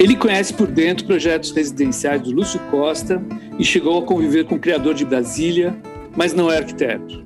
[0.00, 3.22] Ele conhece por dentro projetos residenciais do Lúcio Costa
[3.58, 5.76] e chegou a conviver com o criador de Brasília,
[6.16, 7.22] mas não é arquiteto.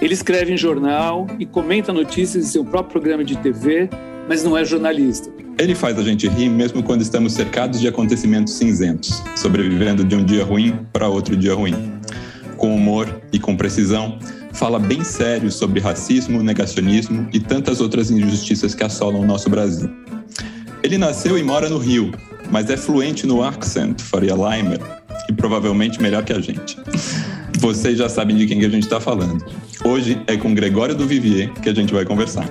[0.00, 3.90] Ele escreve em jornal e comenta notícias em seu próprio programa de TV,
[4.26, 5.30] mas não é jornalista.
[5.58, 10.24] Ele faz a gente rir mesmo quando estamos cercados de acontecimentos cinzentos, sobrevivendo de um
[10.24, 11.74] dia ruim para outro dia ruim.
[12.56, 14.18] Com humor e com precisão,
[14.54, 19.90] fala bem sério sobre racismo, negacionismo e tantas outras injustiças que assolam o nosso Brasil.
[20.82, 22.12] Ele nasceu e mora no Rio,
[22.50, 24.80] mas é fluente no accent Faria Limer
[25.28, 26.76] e provavelmente melhor que a gente.
[27.58, 29.44] Vocês já sabem de quem que a gente está falando.
[29.84, 32.48] Hoje é com Gregório do Vivier que a gente vai conversar.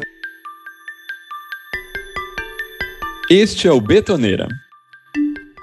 [3.30, 4.48] Este é o Betoneira,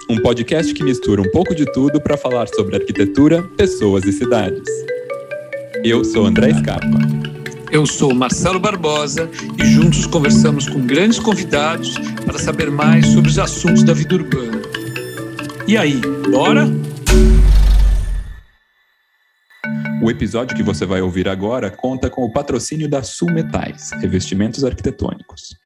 [0.09, 4.69] um podcast que mistura um pouco de tudo para falar sobre arquitetura, pessoas e cidades.
[5.83, 7.14] Eu sou André Scarpa.
[7.75, 9.29] Eu sou Marcelo Barbosa
[9.61, 14.61] e juntos conversamos com grandes convidados para saber mais sobre os assuntos da vida urbana.
[15.67, 15.99] E aí,
[16.31, 16.67] bora?
[20.01, 24.63] O episódio que você vai ouvir agora conta com o patrocínio da Sul Metais, revestimentos
[24.63, 25.64] arquitetônicos.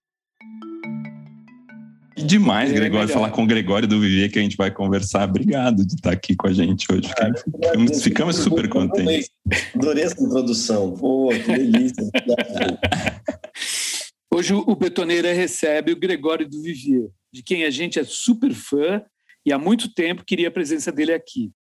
[2.20, 3.22] E demais, é Gregório, melhor.
[3.22, 5.30] falar com o Gregório do Vivier que a gente vai conversar.
[5.30, 7.09] Obrigado de estar aqui com a gente hoje.
[7.17, 9.30] Ah, ficamos, ficamos super contentes.
[9.73, 10.98] Adorei essa introdução.
[10.98, 12.03] Pô, que delícia.
[14.36, 19.02] hoje o Betoneira recebe o Gregório do Vivier, de quem a gente é super fã
[19.45, 21.54] e há muito tempo queria a presença dele aqui.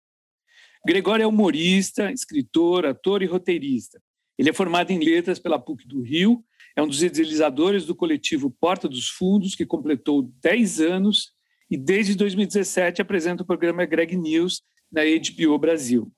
[0.85, 4.01] Gregório é humorista, escritor, ator e roteirista.
[4.37, 6.45] Ele é formado em letras pela PUC do Rio
[6.79, 11.33] é um dos idealizadores do coletivo Porta dos Fundos, que completou 10 anos
[11.69, 16.09] e desde 2017 apresenta o programa Greg News na HBO Brasil.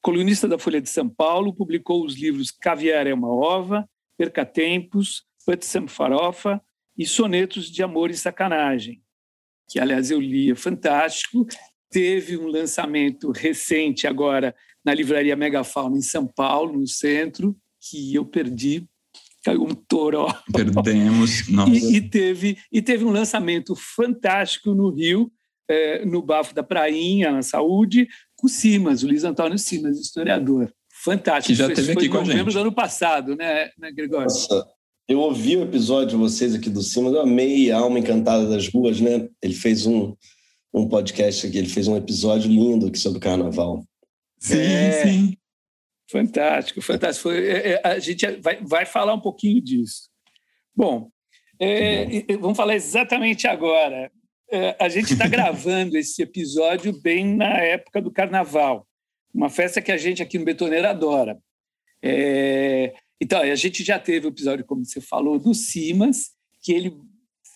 [0.00, 5.24] Colunista da Folha de São Paulo, publicou os livros Caviar é uma Ova, Perca Tempos,
[5.44, 6.62] Put Some Farofa
[6.96, 9.02] e Sonetos de Amor e Sacanagem,
[9.68, 11.44] que, aliás, eu li, é fantástico.
[11.90, 14.54] Teve um lançamento recente agora
[14.84, 18.86] na livraria Megafauna em São Paulo, no centro, que eu perdi
[19.44, 20.32] caiu um toró.
[20.52, 21.48] Perdemos.
[21.50, 21.72] Nossa.
[21.72, 25.30] E, e, teve, e teve um lançamento fantástico no Rio,
[25.68, 30.72] é, no Bafo da Prainha, na Saúde, com o Simas, o Luiz Antônio Simas, historiador.
[31.04, 31.48] Fantástico.
[31.48, 32.52] Que já esteve aqui com a gente.
[32.52, 34.24] do ano passado, né, né Gregório?
[34.24, 34.66] Nossa,
[35.08, 38.68] eu ouvi o episódio de vocês aqui do Simas, eu amei a Alma Encantada das
[38.68, 39.28] Ruas, né?
[39.42, 40.14] Ele fez um,
[40.74, 43.84] um podcast aqui, ele fez um episódio lindo aqui sobre o carnaval.
[44.38, 45.37] Sim, é, sim.
[46.10, 47.28] Fantástico, fantástico.
[47.28, 50.08] Foi, é, é, a gente vai, vai falar um pouquinho disso.
[50.74, 51.10] Bom,
[51.60, 54.10] é, vamos falar exatamente agora.
[54.50, 58.86] É, a gente está gravando esse episódio bem na época do Carnaval,
[59.34, 61.38] uma festa que a gente aqui no Betoneiro adora.
[62.02, 66.30] É, então, a gente já teve o episódio, como você falou, do Simas,
[66.62, 66.96] que ele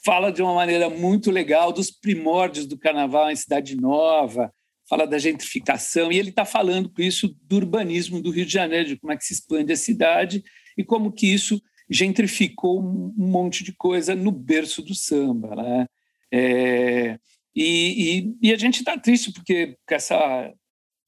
[0.04, 4.52] fala de uma maneira muito legal dos primórdios do Carnaval em Cidade Nova,
[4.92, 8.88] fala da gentrificação, e ele está falando com isso do urbanismo do Rio de Janeiro,
[8.88, 10.44] de como é que se expande a cidade
[10.76, 15.56] e como que isso gentrificou um monte de coisa no berço do samba.
[15.56, 15.86] Né?
[16.30, 17.18] É,
[17.56, 20.52] e, e, e, a gente está triste porque com essa,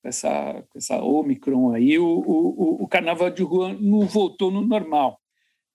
[0.02, 5.20] essa, essa Omicron aí, o, o, o carnaval de rua não voltou no normal.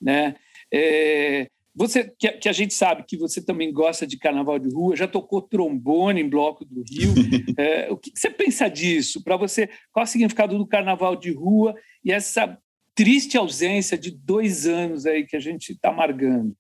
[0.01, 0.35] Né?
[0.73, 1.47] É,
[1.79, 5.07] você que, que, a gente sabe que você também gosta de carnaval de rua, já
[5.07, 7.13] tocou trombone em bloco do Rio.
[7.57, 9.23] é, o que, que, você pensa disso?
[9.23, 11.73] Para você, qual é o significado do carnaval de rua
[12.03, 12.57] e essa
[12.93, 16.53] triste ausência de dois anos aí que a gente está amargando?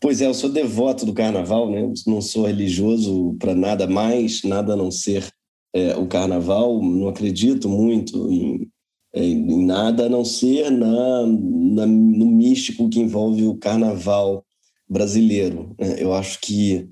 [0.00, 1.92] Pois é, eu sou devoto do carnaval, né?
[2.06, 5.28] Não sou religioso para nada mais, nada a não ser
[5.74, 6.82] é, o carnaval.
[6.82, 8.70] Não acredito muito em
[9.14, 14.44] em nada a não ser na, na, no místico que envolve o carnaval
[14.88, 15.74] brasileiro.
[15.78, 15.96] Né?
[15.98, 16.88] Eu acho que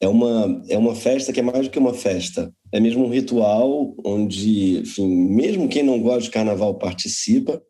[0.00, 2.52] é uma, é uma festa que é mais do que uma festa.
[2.72, 7.62] É mesmo um ritual onde, enfim, mesmo quem não gosta de carnaval participa,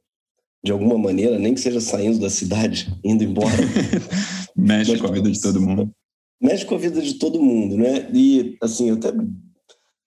[0.63, 3.51] de alguma maneira, nem que seja saindo da cidade, indo embora.
[4.57, 5.91] Mexe Mas, com a vida de todo mundo.
[6.41, 8.11] Mexe com a vida de todo mundo, né?
[8.15, 9.13] E, assim, eu até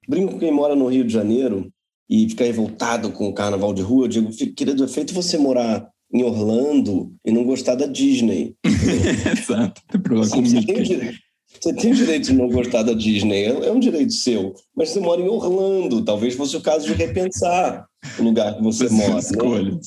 [0.08, 1.72] brinco com quem mora no Rio de Janeiro,
[2.10, 5.88] e ficar revoltado com o carnaval de rua, eu digo, querido, é feito você morar
[6.14, 8.56] em Orlando e não gostar da Disney.
[8.66, 11.18] Exato, tem problema Sim, você, tem direito,
[11.60, 15.00] você tem direito de não gostar da Disney, é, é um direito seu, mas você
[15.00, 17.86] mora em Orlando, talvez fosse o caso de repensar
[18.18, 19.16] o lugar que você mora.
[19.16, 19.80] Né?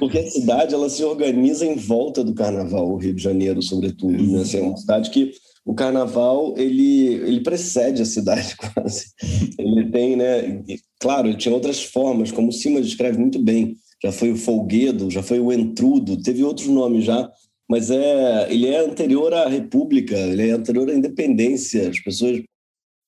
[0.00, 4.20] Porque a cidade ela se organiza em volta do carnaval, o Rio de Janeiro, sobretudo.
[4.20, 4.40] Né?
[4.40, 5.32] Assim, é uma cidade que
[5.68, 9.12] o carnaval ele, ele precede a cidade quase.
[9.58, 10.62] Ele tem, né?
[10.98, 13.76] Claro, ele tinha outras formas, como o Cima descreve muito bem.
[14.02, 17.30] Já foi o folguedo, já foi o entrudo, teve outros nomes já,
[17.68, 21.90] mas é, ele é anterior à República, ele é anterior à independência.
[21.90, 22.42] As pessoas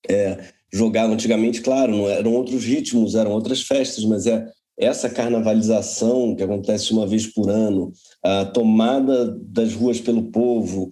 [0.07, 4.47] é, jogavam antigamente, claro, não eram outros ritmos, eram outras festas, mas é
[4.79, 7.91] essa carnavalização que acontece uma vez por ano,
[8.23, 10.91] a tomada das ruas pelo povo,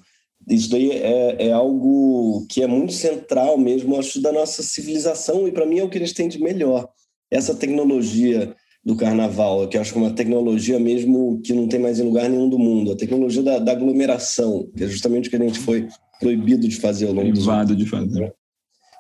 [0.49, 5.53] isso daí é, é algo que é muito central mesmo, acho, da nossa civilização e
[5.53, 6.89] para mim é o que eles têm de melhor.
[7.31, 8.55] Essa tecnologia
[8.85, 12.05] do carnaval, que eu acho que é uma tecnologia mesmo que não tem mais em
[12.05, 15.41] lugar nenhum do mundo, a tecnologia da, da aglomeração, que é justamente o que a
[15.41, 15.89] gente foi
[16.21, 18.33] proibido de fazer ao longo Privado de fazer.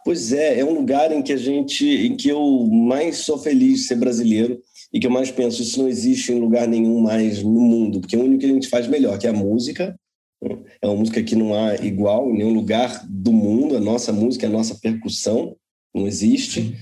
[0.04, 3.80] Pois é, é um lugar em que a gente, em que eu mais sou feliz
[3.80, 4.60] de ser brasileiro
[4.92, 8.16] e que eu mais penso, isso não existe em lugar nenhum mais no mundo, porque
[8.16, 9.98] é o único que a gente faz melhor, que é a música.
[10.80, 14.46] É uma música que não há igual em nenhum lugar do mundo, a nossa música,
[14.46, 15.56] a nossa percussão,
[15.94, 16.76] não existe.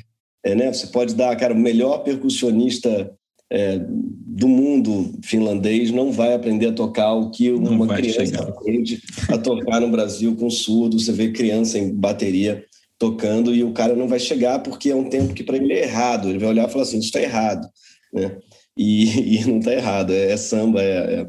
[0.44, 0.73] É, né?
[0.73, 3.12] Você pode dar, cara, o melhor percussionista
[3.50, 8.49] é, do mundo finlandês não vai aprender a tocar o que uma criança chegar.
[8.49, 9.00] aprende
[9.31, 10.99] a tocar no Brasil com surdo.
[10.99, 12.64] Você vê criança em bateria
[12.99, 15.85] tocando e o cara não vai chegar porque é um tempo que para ele é
[15.85, 16.29] errado.
[16.29, 17.67] Ele vai olhar e falar assim, isso está errado,
[18.12, 18.38] né?
[18.76, 21.26] E, e não está errado, é, é samba, é, é,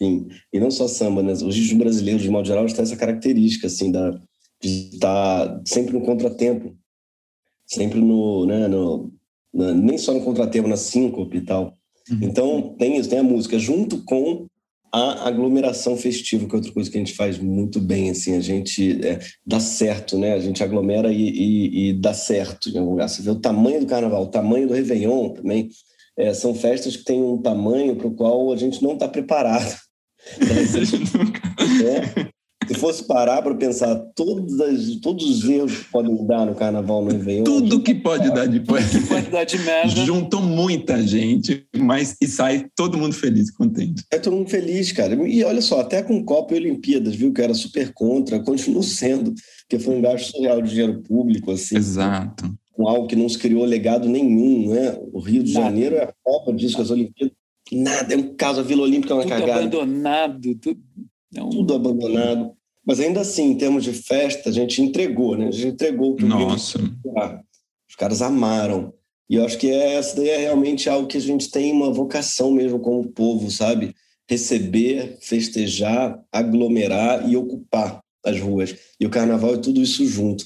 [0.00, 1.32] enfim, e não só samba, né?
[1.32, 4.10] Os ritmos brasileiros, de modo geral, têm essa característica, assim, da,
[4.62, 6.74] de estar tá sempre no contratempo,
[7.66, 9.12] sempre no, né, no
[9.52, 11.76] na, nem só no contratempo, na síncope e tal.
[12.10, 12.18] Uhum.
[12.22, 14.46] Então, tem isso, tem a música, junto com
[14.92, 18.40] a aglomeração festiva, que é outra coisa que a gente faz muito bem, assim, a
[18.40, 20.32] gente é, dá certo, né?
[20.32, 23.08] A gente aglomera e, e, e, dá certo em algum lugar.
[23.08, 25.68] Você vê o tamanho do carnaval, o tamanho do Réveillon também.
[26.16, 29.78] É, são festas que têm um tamanho para o qual a gente não está preparado.
[31.84, 32.30] é,
[32.70, 37.10] se fosse parar para pensar todas, todos os erros que podem dar no carnaval no
[37.10, 37.42] Réveillon.
[37.42, 38.84] Tudo que pode dar depois.
[39.08, 39.88] pode dar de merda.
[40.04, 44.04] Juntou muita gente, mas e sai todo mundo feliz e contente.
[44.12, 45.14] É todo mundo feliz, cara.
[45.26, 49.34] E olha só, até com Copa e Olimpíadas, viu, que era super contra, continuo sendo,
[49.62, 51.76] porque foi um gasto surreal de dinheiro público, assim.
[51.76, 52.54] Exato.
[52.72, 54.96] Com algo que não se criou legado nenhum, né?
[55.12, 55.52] O Rio de.
[55.52, 57.39] Janeiro é a Copa disso, as Olimpíadas.
[57.72, 59.60] Nada, é um caso, a Vila Olímpica é uma tudo cagada.
[59.60, 60.80] abandonado, tudo,
[61.32, 61.50] não...
[61.50, 62.52] tudo abandonado.
[62.84, 65.48] Mas ainda assim, em termos de festa, a gente entregou, né?
[65.48, 66.78] A gente entregou o que Nossa.
[67.88, 68.92] Os caras amaram.
[69.28, 71.92] E eu acho que é, essa daí é realmente algo que a gente tem uma
[71.92, 73.94] vocação mesmo como povo, sabe?
[74.28, 78.74] Receber, festejar, aglomerar e ocupar as ruas.
[78.98, 80.44] E o carnaval é tudo isso junto.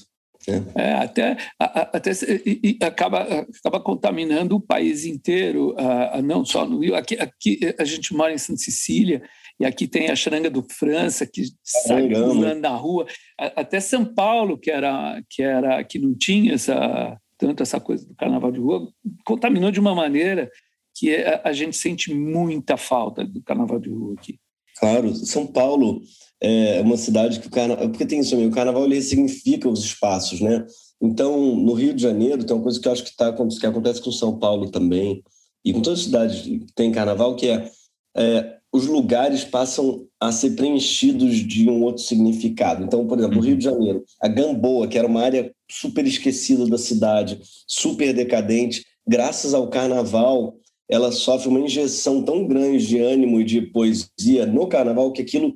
[0.75, 2.11] É, até, até
[2.45, 5.75] e, e acaba, acaba contaminando o país inteiro,
[6.23, 6.95] não só no Rio.
[6.95, 9.21] Aqui, aqui a gente mora em Santa Cecília
[9.59, 13.05] e aqui tem a charanga do França, que sai pulando na rua.
[13.37, 18.15] Até São Paulo, que era que era que não tinha essa tanto essa coisa do
[18.15, 18.87] carnaval de rua,
[19.25, 20.49] contaminou de uma maneira
[20.97, 21.13] que
[21.43, 24.39] a gente sente muita falta do carnaval de rua aqui.
[24.79, 26.01] Claro, São Paulo
[26.41, 30.41] é uma cidade que o carnaval, porque tem isso, o carnaval ele significa os espaços,
[30.41, 30.65] né?
[31.01, 34.01] Então, no Rio de Janeiro tem uma coisa que eu acho que tá que acontece
[34.01, 35.23] com São Paulo também
[35.63, 37.69] e com todas as cidades que tem carnaval que é,
[38.15, 42.83] é os lugares passam a ser preenchidos de um outro significado.
[42.83, 46.67] Então, por exemplo, no Rio de Janeiro, a Gamboa, que era uma área super esquecida
[46.67, 50.57] da cidade, super decadente, graças ao carnaval,
[50.89, 55.55] ela sofre uma injeção tão grande de ânimo e de poesia no carnaval que aquilo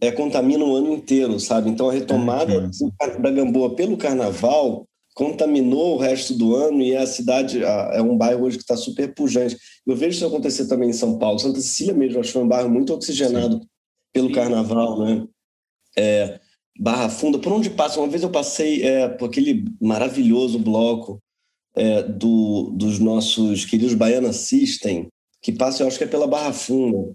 [0.00, 1.68] é, contamina o ano inteiro, sabe?
[1.68, 2.70] Então, a retomada
[3.20, 8.44] da Gamboa pelo carnaval contaminou o resto do ano e a cidade é um bairro
[8.44, 9.56] hoje que está super pujante.
[9.86, 11.38] Eu vejo isso acontecer também em São Paulo.
[11.38, 13.66] Santa Cecília mesmo, acho que foi um bairro muito oxigenado Sim.
[14.12, 14.34] pelo Sim.
[14.34, 15.26] carnaval, né?
[15.98, 16.40] É,
[16.78, 18.00] Barra Funda, por onde passa?
[18.00, 21.20] Uma vez eu passei é, por aquele maravilhoso bloco
[21.74, 25.08] é, do, dos nossos queridos Baiana System,
[25.42, 27.12] que passa, eu acho que é pela Barra Funda.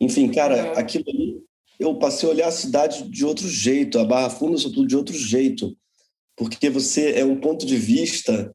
[0.00, 1.42] Enfim, cara, aquilo ali,
[1.78, 5.16] eu passei a olhar a cidade de outro jeito, a Barra Funda, sobretudo, de outro
[5.16, 5.76] jeito
[6.38, 8.54] porque você é um ponto de vista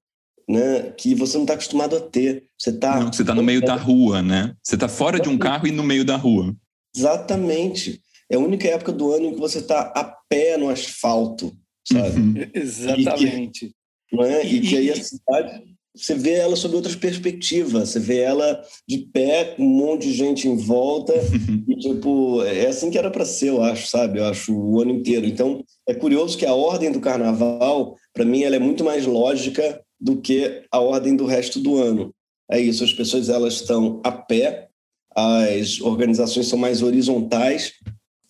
[0.50, 2.46] né, que você não está acostumado a ter.
[2.58, 3.00] Você está.
[3.02, 4.56] Você está no meio da rua, né?
[4.64, 6.56] Você está fora de um carro e no meio da rua.
[6.96, 8.02] Exatamente.
[8.32, 11.54] É a única época do ano em que você está a pé no asfalto,
[11.86, 12.20] sabe?
[12.20, 12.34] Uhum.
[12.56, 13.66] Exatamente.
[13.66, 14.46] E que, não é?
[14.46, 18.62] e, e que aí a cidade você vê ela sob outras perspectivas, você vê ela
[18.88, 21.14] de pé, com um monte de gente em volta,
[21.68, 24.20] e tipo, é assim que era para ser, eu acho, sabe?
[24.20, 25.26] Eu acho o ano inteiro.
[25.26, 29.82] Então, é curioso que a ordem do carnaval, para mim, ela é muito mais lógica
[30.00, 32.14] do que a ordem do resto do ano.
[32.50, 34.68] É isso, as pessoas elas estão a pé,
[35.16, 37.74] as organizações são mais horizontais,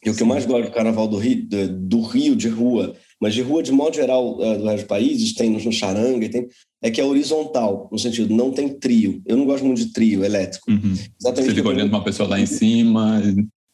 [0.06, 2.94] e o que eu mais gosto do carnaval do Rio, do Rio de rua,
[3.24, 6.46] mas de rua de modo geral do resto do país, tem no charanga, tem,
[6.82, 9.22] é que é horizontal, no sentido, não tem trio.
[9.26, 10.70] Eu não gosto muito de trio elétrico.
[10.70, 10.92] Uhum.
[10.92, 11.52] Exatamente.
[11.52, 13.22] Você fica olhando uma pessoa lá em cima.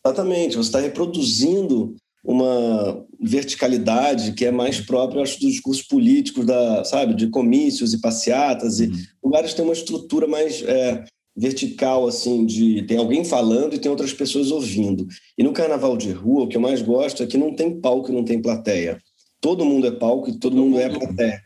[0.06, 6.84] Exatamente, você está reproduzindo uma verticalidade que é mais própria, acho, dos discursos políticos, da,
[6.84, 8.98] sabe, de comícios e passeatas, e uhum.
[9.24, 11.03] lugares têm uma estrutura mais é,
[11.36, 15.08] vertical, assim, de tem alguém falando e tem outras pessoas ouvindo.
[15.36, 18.12] E no carnaval de rua, o que eu mais gosto é que não tem palco
[18.12, 19.00] e não tem plateia.
[19.41, 21.41] Todo mundo é palco e todo, todo mundo, mundo é plateia.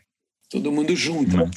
[0.50, 1.36] Todo mundo junto.
[1.36, 1.50] Né?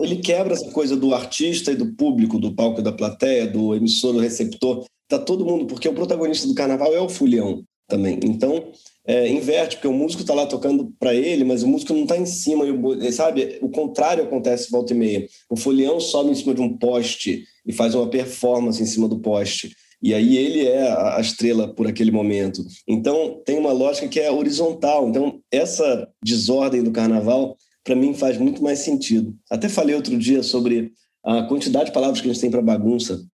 [0.00, 3.74] Ele quebra essa coisa do artista e do público, do palco e da plateia, do
[3.74, 4.84] emissor, do receptor.
[5.08, 8.18] Tá todo mundo, porque o protagonista do carnaval é o fulhão também.
[8.24, 8.72] Então,
[9.06, 12.16] é, inverte, porque o músico está lá tocando para ele, mas o músico não está
[12.16, 13.58] em cima, e, sabe?
[13.60, 15.26] O contrário acontece volta e meia.
[15.50, 19.18] O folião sobe em cima de um poste e faz uma performance em cima do
[19.18, 19.74] poste.
[20.02, 22.64] E aí ele é a estrela por aquele momento.
[22.88, 25.08] Então, tem uma lógica que é horizontal.
[25.08, 29.32] Então, essa desordem do carnaval, para mim, faz muito mais sentido.
[29.48, 30.92] Até falei outro dia sobre
[31.24, 33.24] a quantidade de palavras que a gente tem para bagunça.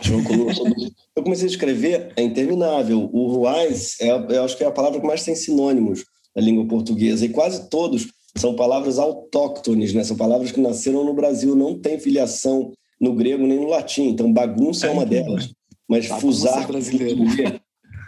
[1.14, 3.08] Eu comecei a escrever, é interminável.
[3.12, 6.66] O ruais, é, eu acho que é a palavra que mais tem sinônimos na língua
[6.66, 10.04] portuguesa, e quase todos são palavras autóctones, né?
[10.04, 14.08] são palavras que nasceram no Brasil, não tem filiação no grego nem no latim.
[14.08, 15.50] Então, bagunça é, é uma delas.
[15.90, 16.68] Mas bagunça fusar,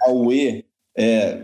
[0.03, 0.65] auê,
[0.97, 1.43] é,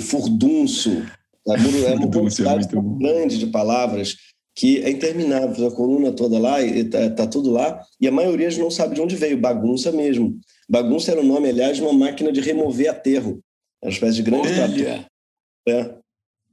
[0.00, 1.02] furdunço,
[1.46, 4.16] é uma quantidade é grande de palavras
[4.54, 8.70] que é interminável, a coluna toda lá, está tá tudo lá, e a maioria não
[8.70, 10.38] sabe de onde veio, bagunça mesmo.
[10.66, 13.42] Bagunça era o nome, aliás, de uma máquina de remover aterro.
[13.82, 15.04] Era uma espécie de grande trator.
[15.68, 15.94] É.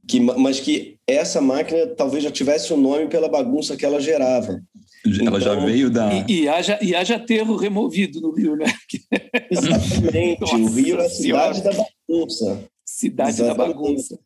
[0.05, 4.01] Que, mas que essa máquina talvez já tivesse o um nome pela bagunça que ela
[4.01, 4.61] gerava.
[5.05, 6.13] Ela então, já veio da.
[6.13, 8.65] E, e, haja, e haja aterro removido no Rio, né?
[9.51, 10.41] Exatamente.
[10.41, 12.69] Nossa o Rio é a cidade da bagunça.
[12.85, 13.57] Cidade Exatamente.
[13.57, 14.19] da bagunça.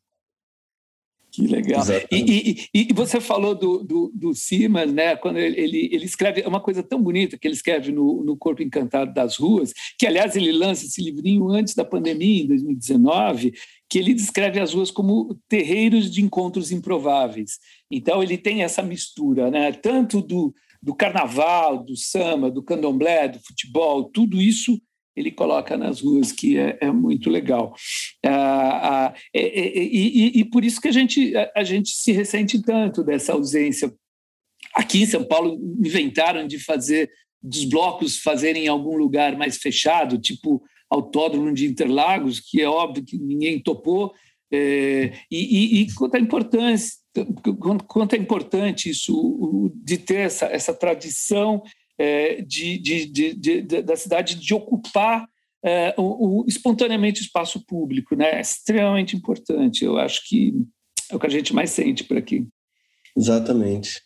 [1.37, 1.83] Que legal.
[2.11, 5.15] E, e, e, você falou do, do, do Simas, né?
[5.15, 8.35] Quando ele, ele, ele escreve, é uma coisa tão bonita que ele escreve no, no
[8.35, 13.53] Corpo Encantado das Ruas, que, aliás, ele lança esse livrinho antes da pandemia, em 2019,
[13.87, 17.59] que ele descreve as ruas como terreiros de encontros improváveis.
[17.91, 19.71] Então, ele tem essa mistura, né?
[19.73, 20.55] Tanto do,
[20.87, 24.81] do carnaval, do samba, do candomblé, do futebol, tudo isso
[25.17, 27.75] ele coloca nas ruas, que é, é muito legal.
[28.25, 32.13] Ah, ah, é, é, e, e, por isso que a gente, a, a gente se
[32.13, 33.93] ressente tanto dessa ausência.
[34.73, 37.11] Aqui em São Paulo inventaram de fazer
[37.43, 43.03] dos blocos fazerem em algum lugar mais fechado, tipo Autódromo de Interlagos, que é óbvio
[43.03, 44.13] que ninguém topou,
[44.49, 46.93] é, e, e, e, quanto, a importância,
[47.87, 51.63] quanto, é importante isso, de ter essa, essa tradição
[51.97, 55.27] é, de, de, de, da cidade de ocupar
[55.63, 58.37] é, o, o, espontaneamente o espaço público, né?
[58.37, 59.83] É extremamente importante.
[59.83, 60.53] Eu acho que
[61.09, 62.47] é o que a gente mais sente por aqui.
[63.15, 64.01] Exatamente,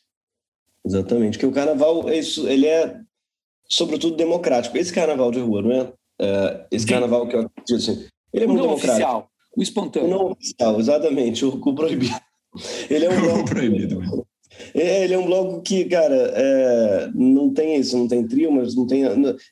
[0.85, 1.37] exatamente.
[1.37, 2.99] Porque o carnaval é isso, ele é
[3.67, 4.77] sobretudo democrático.
[4.77, 5.93] Esse carnaval de rua, não é?
[6.21, 8.91] é esse carnaval que eu acredito assim, ele é muito não democrático.
[8.91, 10.07] Oficial, o espontâneo.
[10.07, 11.45] O não oficial, exatamente.
[11.45, 12.15] O, o proibido.
[12.89, 14.01] Ele é um proibido.
[14.73, 18.75] É, ele é um blog que, cara, é, não tem isso, não tem trio, mas
[18.75, 19.03] não tem.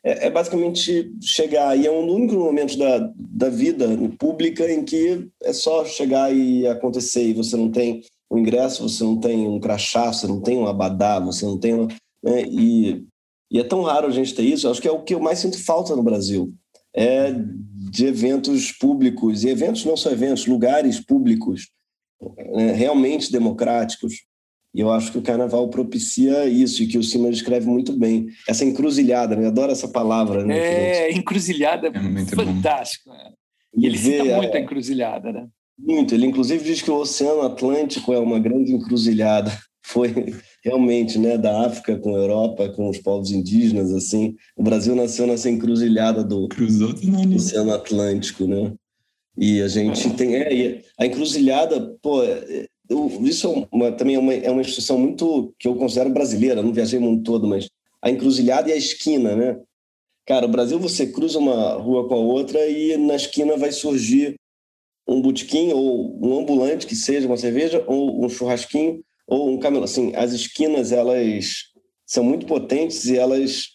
[0.03, 3.87] É, é, basicamente chegar, e é um único momento da, da vida
[4.17, 9.03] pública em que é só chegar e acontecer, e você não tem um ingresso, você
[9.03, 11.87] não tem um crachá, você não tem um abadá, você não tem.
[12.21, 13.05] Né, e,
[13.51, 15.19] e é tão raro a gente ter isso, eu acho que é o que eu
[15.19, 16.53] mais sinto falta no Brasil.
[16.93, 17.33] É
[17.91, 21.69] de eventos públicos, e eventos não só eventos, lugares públicos,
[22.53, 24.29] né, realmente democráticos
[24.73, 28.27] e eu acho que o carnaval propicia isso, e que o Simas escreve muito bem.
[28.47, 29.45] Essa encruzilhada, né?
[29.45, 30.45] Eu adoro essa palavra.
[30.45, 30.57] Né?
[30.57, 33.09] É, encruzilhada é fantástico.
[33.09, 33.31] Né?
[33.75, 35.47] E ele vê, cita muito a encruzilhada, né?
[35.77, 36.13] Muito.
[36.13, 39.51] Ele, inclusive, diz que o Oceano Atlântico é uma grande encruzilhada.
[39.81, 40.13] Foi
[40.63, 44.35] realmente, né, da África com a Europa, com os povos indígenas, assim.
[44.55, 46.47] O Brasil nasceu nessa encruzilhada do
[47.35, 48.71] Oceano Atlântico, né?
[49.39, 50.09] E a gente é.
[50.11, 50.35] tem...
[50.35, 52.21] É, a encruzilhada, pô,
[52.89, 56.61] eu, isso é uma, também é uma, é uma instituição muito que eu considero brasileira,
[56.61, 57.69] não viajei o mundo todo, mas
[58.01, 59.59] a encruzilhada e a esquina, né?
[60.25, 64.35] Cara, o Brasil você cruza uma rua com a outra e na esquina vai surgir
[65.07, 69.85] um botequim ou um ambulante que seja uma cerveja ou um churrasquinho ou um camelo.
[69.85, 71.69] Assim, as esquinas elas
[72.05, 73.69] são muito potentes e elas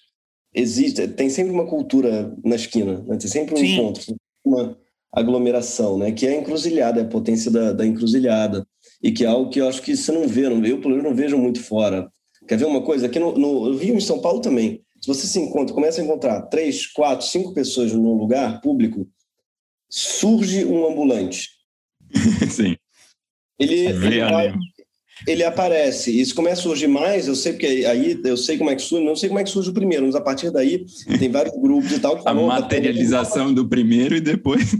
[0.54, 1.08] existem.
[1.08, 3.16] Tem sempre uma cultura na esquina, né?
[3.16, 3.74] tem sempre um Sim.
[3.74, 4.78] encontro, uma
[5.14, 6.12] aglomeração, né?
[6.12, 8.66] Que é a encruzilhada, é a potência da, da encruzilhada
[9.02, 11.14] e que é algo que eu acho que você não vê, eu pelo menos não
[11.14, 12.08] vejo muito fora.
[12.48, 13.06] Quer ver uma coisa?
[13.06, 14.82] Aqui no, no Rio e em São Paulo também.
[15.00, 19.06] Se você se encontra, começa a encontrar três, quatro, cinco pessoas num lugar público,
[19.90, 21.50] surge um ambulante.
[22.50, 22.76] Sim.
[23.58, 24.54] Ele, ele vai,
[25.26, 26.18] ele aparece.
[26.18, 29.04] Isso começa a surgir mais, eu sei porque aí eu sei como é que surge,
[29.04, 30.84] não sei como é que surge o primeiro, mas a partir daí
[31.18, 32.20] tem vários grupos e tal.
[32.26, 34.74] a materialização do primeiro e depois.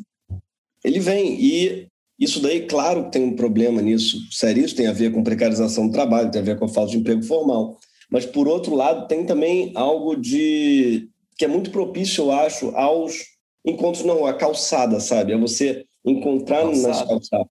[0.84, 1.40] Ele vem.
[1.40, 1.88] E
[2.18, 4.18] isso daí, claro, tem um problema nisso.
[4.30, 6.92] Sério, isso tem a ver com precarização do trabalho, tem a ver com a falta
[6.92, 7.78] de emprego formal.
[8.10, 13.24] Mas, por outro lado, tem também algo de que é muito propício, eu acho, aos
[13.64, 15.32] encontros não, a calçada, sabe?
[15.32, 16.88] É você encontrar calçada.
[16.88, 17.46] nas calçadas.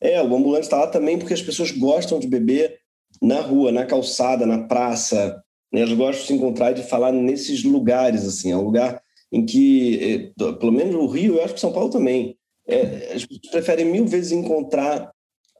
[0.00, 2.78] É, o ambulante está lá também porque as pessoas gostam de beber
[3.20, 5.42] na rua, na calçada, na praça.
[5.72, 5.80] Né?
[5.80, 8.52] Elas gostam de se encontrar e de falar nesses lugares, assim.
[8.52, 9.02] É um lugar
[9.32, 12.36] em que, é, pelo menos o Rio, eu acho que São Paulo também,
[12.66, 15.10] é, as pessoas preferem mil vezes encontrar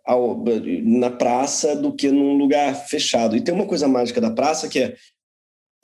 [0.04, 0.42] ao,
[0.82, 3.36] na praça do que num lugar fechado.
[3.36, 4.96] E tem uma coisa mágica da praça que é,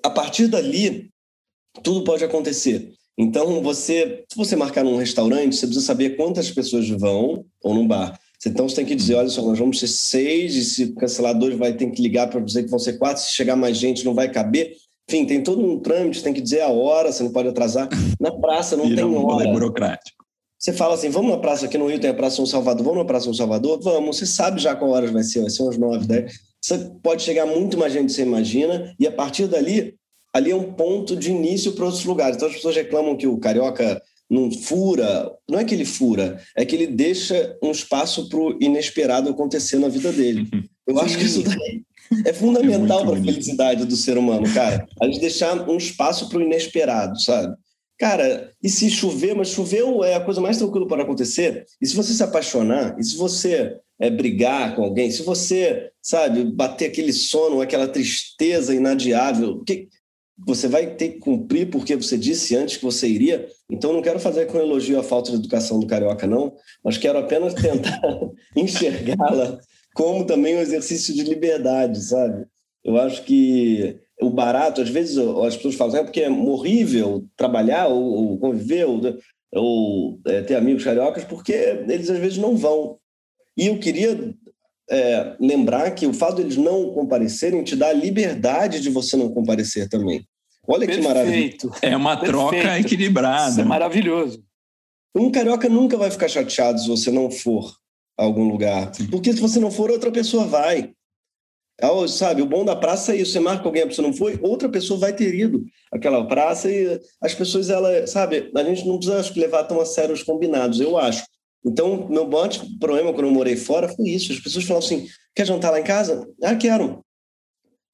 [0.02, 1.10] a partir dali,
[1.82, 2.92] tudo pode acontecer.
[3.16, 7.86] Então, você, se você marcar num restaurante, você precisa saber quantas pessoas vão ou num
[7.86, 8.18] bar.
[8.44, 11.56] Então, você tem que dizer, olha só, nós vamos ser seis, e se cancelar dois,
[11.56, 14.14] vai ter que ligar para dizer que vão ser quatro, se chegar mais gente, não
[14.14, 14.76] vai caber.
[15.08, 17.88] Enfim, tem todo um trâmite, tem que dizer a hora, você não pode atrasar.
[18.18, 19.48] Na praça não Vira tem um hora.
[19.52, 20.21] burocrático.
[20.62, 23.00] Você fala assim, vamos na praça aqui no Rio, tem a Praça São Salvador, vamos
[23.00, 23.80] na Praça São Salvador?
[23.82, 26.34] Vamos, você sabe já qual hora vai ser, vai ser umas nove, dez.
[26.60, 29.96] Você pode chegar muito mais gente do que você imagina, e a partir dali,
[30.32, 32.36] ali é um ponto de início para outros lugares.
[32.36, 34.00] Então as pessoas reclamam que o carioca
[34.30, 38.56] não fura, não é que ele fura, é que ele deixa um espaço para o
[38.60, 40.48] inesperado acontecer na vida dele.
[40.86, 41.82] Eu acho que isso daí
[42.24, 44.86] é fundamental é para a felicidade do ser humano, cara.
[45.00, 47.56] A gente deixar um espaço para o inesperado, sabe?
[47.98, 51.66] Cara, e se chover, mas choveu é a coisa mais tranquila para acontecer.
[51.80, 56.44] E se você se apaixonar, e se você é, brigar com alguém, se você, sabe,
[56.44, 59.88] bater aquele sono, aquela tristeza inadiável, que,
[60.44, 63.46] você vai ter que cumprir porque você disse antes que você iria.
[63.70, 66.52] Então, não quero fazer com elogio a falta de educação do carioca, não,
[66.84, 68.00] mas quero apenas tentar
[68.56, 69.60] enxergá-la
[69.94, 72.46] como também um exercício de liberdade, sabe?
[72.82, 77.88] Eu acho que o barato, às vezes as pessoas falam, é porque é horrível trabalhar
[77.88, 79.00] ou, ou conviver ou,
[79.54, 82.98] ou é, ter amigos cariocas, porque eles às vezes não vão.
[83.56, 84.34] E eu queria
[84.90, 89.32] é, lembrar que o fato deles não comparecerem te dá a liberdade de você não
[89.32, 90.24] comparecer também.
[90.66, 91.02] Olha Perfeito.
[91.02, 91.56] que maravilha.
[91.82, 92.32] É uma Perfeito.
[92.32, 93.50] troca equilibrada.
[93.50, 94.42] Isso é maravilhoso.
[95.14, 97.74] Um carioca nunca vai ficar chateado se você não for
[98.18, 98.92] a algum lugar.
[99.10, 100.92] Porque se você não for, outra pessoa vai.
[101.80, 103.32] É sabe, o bom da praça é isso.
[103.32, 107.00] Você marca alguém, a pessoa não foi, outra pessoa vai ter ido àquela praça e
[107.20, 110.96] as pessoas, ela, sabe, a gente não precisa levar tão a sério os combinados, eu
[110.96, 111.24] acho.
[111.64, 112.48] Então, meu maior
[112.80, 114.32] problema quando eu morei fora foi isso.
[114.32, 116.26] As pessoas falavam assim: quer jantar lá em casa?
[116.42, 117.04] Ah, quero.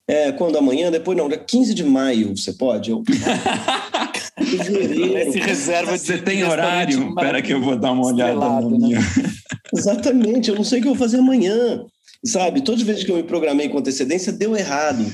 [0.09, 0.91] É, quando amanhã?
[0.91, 2.91] Depois não, dia 15 de maio, você pode?
[2.91, 3.03] Eu.
[4.41, 7.11] Esse reserva Você tem horário?
[7.11, 8.99] Espera que eu vou dar uma olhada no né?
[9.75, 11.85] Exatamente, eu não sei o que eu vou fazer amanhã.
[12.25, 15.05] Sabe, todas as vezes que eu me programei com antecedência, deu errado.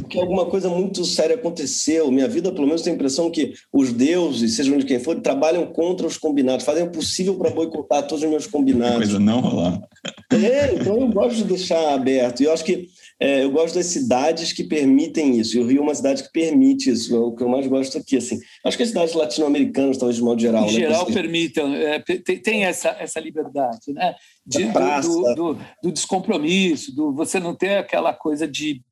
[0.00, 2.10] Porque alguma coisa muito séria aconteceu.
[2.10, 5.66] Minha vida, pelo menos, tem a impressão que os deuses, sejam de quem for, trabalham
[5.66, 8.98] contra os combinados, fazem o possível para boicotar todos os meus combinados.
[8.98, 9.80] Coisa não rolar.
[10.30, 12.40] É, então eu gosto de deixar aberto.
[12.40, 12.88] E eu acho que
[13.20, 15.56] é, eu gosto das cidades que permitem isso.
[15.56, 17.14] E o Rio é uma cidade que permite isso.
[17.14, 18.16] É o que eu mais gosto aqui.
[18.16, 18.40] Assim.
[18.64, 20.62] Acho que as cidades latino-americanas, talvez de modo geral.
[20.62, 20.72] Em né?
[20.72, 21.74] geral, permitam.
[21.74, 24.14] É, tem, tem essa, essa liberdade, né?
[24.46, 28.82] De, do, do, do, descompromisso, do você não ter aquela coisa de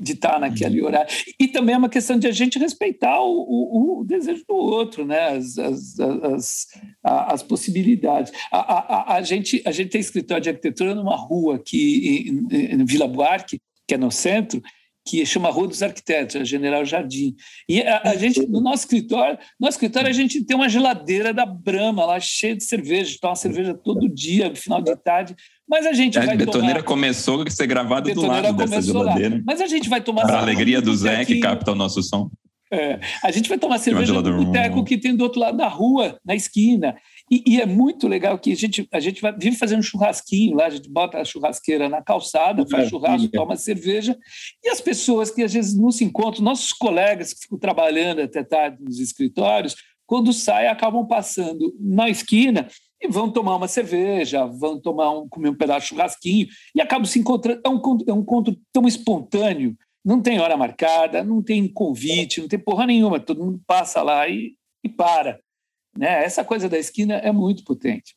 [0.00, 0.88] de estar naquele uhum.
[0.88, 1.08] horário.
[1.38, 5.04] E também é uma questão de a gente respeitar o, o, o desejo do outro,
[5.04, 5.28] né?
[5.28, 6.66] as, as, as,
[7.02, 8.32] as possibilidades.
[8.50, 12.84] A, a, a, gente, a gente tem escritório de arquitetura numa rua aqui em, em
[12.84, 14.62] Vila Buarque, que é no centro,
[15.06, 17.36] que chama Rua dos Arquitetos, a General Jardim.
[17.68, 21.32] E a, a, gente, no nosso escritório, no nosso escritório a gente tem uma geladeira
[21.32, 25.36] da Brahma lá, cheia de cerveja, toma cerveja todo dia, no final de tarde,
[25.68, 26.86] mas a gente a vai betoneira tomar...
[26.86, 29.36] começou a ser gravado do lado dessa geladeira.
[29.36, 29.42] Lá.
[29.44, 30.22] Mas a gente vai tomar...
[30.22, 32.30] Para a alegria do Zé, que capta o nosso som.
[32.72, 36.18] É, a gente vai tomar cerveja no boteco que tem do outro lado da rua,
[36.24, 36.96] na esquina.
[37.30, 40.66] E, e, é muito legal que a gente, a gente vai, vive fazendo churrasquinho lá,
[40.66, 44.16] a gente bota a churrasqueira na calçada, faz churrasco, toma cerveja.
[44.62, 48.44] E as pessoas que às vezes não se encontram, nossos colegas que ficam trabalhando até
[48.44, 49.74] tarde nos escritórios,
[50.06, 52.68] quando saem, acabam passando na esquina
[53.00, 57.06] e vão tomar uma cerveja, vão tomar um, comer um pedaço de churrasquinho e acabam
[57.06, 57.60] se encontrando.
[57.64, 62.48] É um, é um encontro tão espontâneo, não tem hora marcada, não tem convite, não
[62.48, 65.40] tem porra nenhuma, todo mundo passa lá e, e para.
[65.98, 66.24] Né?
[66.24, 68.14] Essa coisa da esquina é muito potente.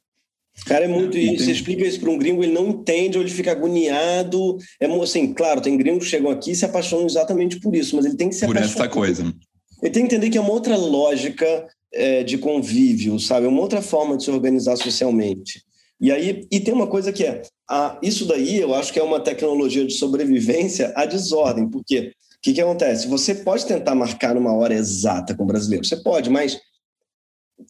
[0.66, 1.46] Cara, é muito isso.
[1.46, 4.58] Você explica isso para um gringo, ele não entende, ou ele fica agoniado.
[4.80, 8.06] É assim, claro, tem gringos que chegam aqui e se apaixonam exatamente por isso, mas
[8.06, 8.76] ele tem que se por apaixonar.
[8.76, 9.36] Por essa coisa.
[9.82, 13.46] Ele tem que entender que é uma outra lógica é, de convívio, sabe?
[13.46, 15.62] É uma outra forma de se organizar socialmente.
[16.00, 19.04] E aí, e tem uma coisa que é, a, isso daí eu acho que é
[19.04, 23.08] uma tecnologia de sobrevivência à desordem, porque o que, que acontece?
[23.08, 26.60] Você pode tentar marcar numa hora exata com o brasileiro, você pode, mas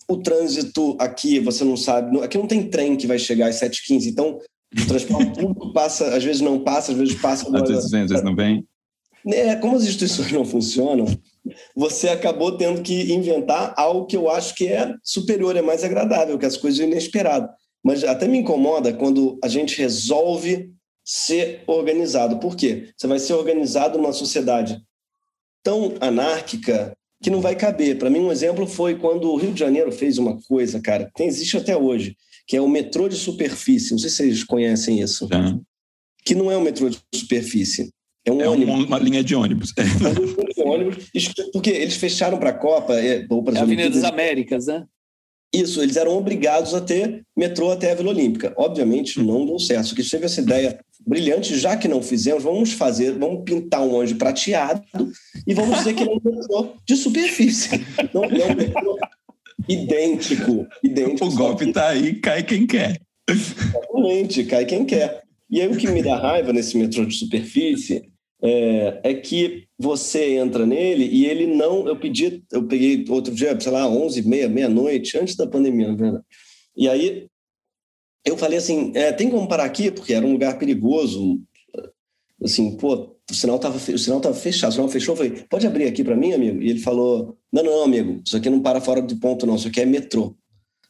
[0.07, 4.07] o trânsito aqui, você não sabe, aqui não tem trem que vai chegar às 7h15,
[4.07, 4.39] então
[4.73, 7.47] o transporte público passa, às vezes não passa, às vezes passa.
[7.55, 8.65] Às vezes vem, às vezes não vem.
[9.27, 11.05] É, como as instituições não funcionam,
[11.75, 16.37] você acabou tendo que inventar algo que eu acho que é superior, é mais agradável,
[16.37, 17.49] que as coisas inesperadas.
[17.83, 20.71] Mas até me incomoda quando a gente resolve
[21.05, 22.39] ser organizado.
[22.39, 22.89] Por quê?
[22.97, 24.81] Você vai ser organizado numa sociedade
[25.63, 27.97] tão anárquica que não vai caber.
[27.97, 31.23] Para mim, um exemplo foi quando o Rio de Janeiro fez uma coisa, cara, que
[31.23, 33.91] existe até hoje, que é o metrô de superfície.
[33.91, 35.27] Não sei se vocês conhecem isso.
[35.31, 35.57] Já.
[36.23, 37.91] Que não é um metrô de superfície.
[38.25, 38.85] É, um é ônibus.
[38.85, 39.73] uma linha de ônibus.
[39.77, 41.09] É uma linha de ônibus.
[41.53, 44.85] Porque eles fecharam para a Copa, é, ou é Avenida das Américas, né?
[45.53, 48.53] Isso, eles eram obrigados a ter metrô até a Vila Olímpica.
[48.57, 49.95] Obviamente, não deu certo.
[49.95, 54.15] Que teve essa ideia brilhante, já que não fizemos, vamos fazer, vamos pintar um anjo
[54.15, 54.83] prateado
[55.47, 57.85] e vamos dizer que é um metrô de superfície.
[58.13, 58.97] Não, não é um metrô
[59.69, 61.25] idêntico, idêntico.
[61.25, 62.99] O golpe está aí, cai quem quer.
[63.29, 65.23] Exatamente, cai quem quer.
[65.49, 68.09] E aí o que me dá raiva nesse metrô de superfície
[68.41, 71.87] é, é, que você entra nele e ele não.
[71.87, 75.95] Eu pedi, eu peguei outro dia, sei lá, 11, meia, meia-noite, antes da pandemia, na
[75.95, 76.23] verdade.
[76.75, 77.27] E aí
[78.25, 79.91] eu falei assim: é, tem como parar aqui?
[79.91, 81.41] Porque era um lugar perigoso.
[82.43, 85.13] Assim, pô, o sinal estava o sinal tava fechado, o sinal fechou.
[85.13, 86.61] Eu falei: pode abrir aqui para mim, amigo?
[86.61, 89.67] E ele falou: não, não, amigo, isso aqui não para fora do ponto, não, isso
[89.67, 90.35] aqui é metrô.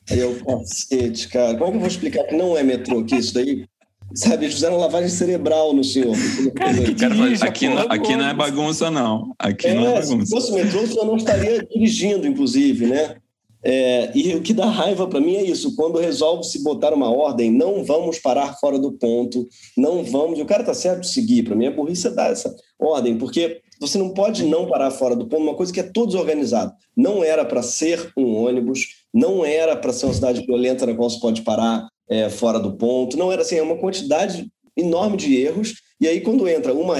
[0.09, 3.15] Aí eu, cacete, cara, como é que eu vou explicar que não é metrô aqui
[3.15, 3.67] isso daí?
[4.13, 6.15] Sabe, eles fizeram lavagem cerebral no senhor.
[6.55, 9.35] Cara, dirige, aqui, não, aqui não é bagunça, não.
[9.37, 10.25] Aqui é, não é bagunça.
[10.25, 13.17] Se fosse metrô, o senhor não estaria dirigindo, inclusive, né?
[13.63, 17.11] É, e o que dá raiva para mim é isso: quando resolve se botar uma
[17.11, 20.39] ordem, não vamos parar fora do ponto, não vamos.
[20.39, 21.43] E o cara tá certo de seguir.
[21.43, 25.15] Para mim, a burrice é dar essa ordem, porque você não pode não parar fora
[25.15, 26.73] do ponto, uma coisa que é todo desorganizado.
[26.95, 31.09] Não era para ser um ônibus, não era para ser uma cidade violenta na qual
[31.09, 33.17] você pode parar é, fora do ponto.
[33.17, 35.75] Não era assim, é uma quantidade enorme de erros.
[35.99, 36.95] E aí, quando entra uma,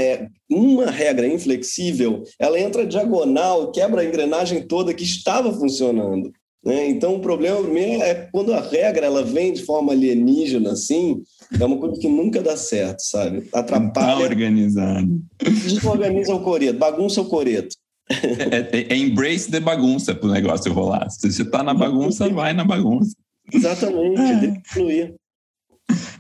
[0.50, 6.32] uma regra inflexível, ela entra diagonal, quebra a engrenagem toda que estava funcionando.
[6.66, 6.90] Né?
[6.90, 11.22] Então, o problema primeiro é quando a regra ela vem de forma alienígena, assim,
[11.58, 13.48] é uma coisa que nunca dá certo, sabe?
[13.54, 14.18] Atrapalha.
[14.18, 15.22] Tá organizado.
[15.40, 17.76] Desorganiza o coreto, bagunça o coreto.
[18.10, 21.10] É, é, é embrace de bagunça para o negócio rolar.
[21.10, 23.16] Se você está na bagunça, vai na bagunça.
[23.52, 24.36] Exatamente, é.
[24.36, 25.16] deve fluir.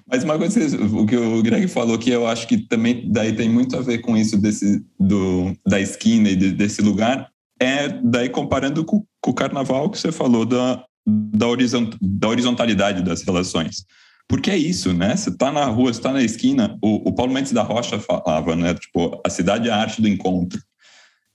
[0.10, 3.50] Mas uma coisa, o que o Greg falou que eu acho que também daí tem
[3.50, 8.30] muito a ver com isso desse, do, da esquina e de, desse lugar, é daí
[8.30, 13.86] comparando com, com, o carnaval que você falou da, da, horizont, da horizontalidade das relações.
[14.30, 15.16] Porque é isso, né?
[15.16, 16.78] Você está na rua, você está na esquina.
[16.82, 18.74] O, o, Paulo Mendes da Rocha falava, né?
[18.74, 20.60] Tipo, a cidade é a arte do encontro.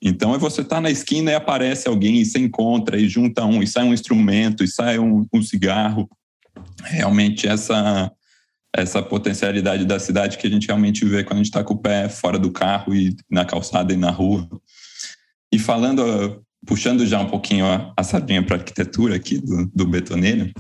[0.03, 3.45] Então é você estar tá na esquina e aparece alguém e você encontra e junta
[3.45, 6.11] um, e sai um instrumento, e sai um, um cigarro.
[6.83, 8.11] Realmente essa
[8.75, 11.79] essa potencialidade da cidade que a gente realmente vê quando a gente está com o
[11.79, 14.49] pé fora do carro e na calçada e na rua.
[15.53, 19.87] E falando, puxando já um pouquinho a, a sardinha para a arquitetura aqui do, do
[19.87, 20.51] betoneiro,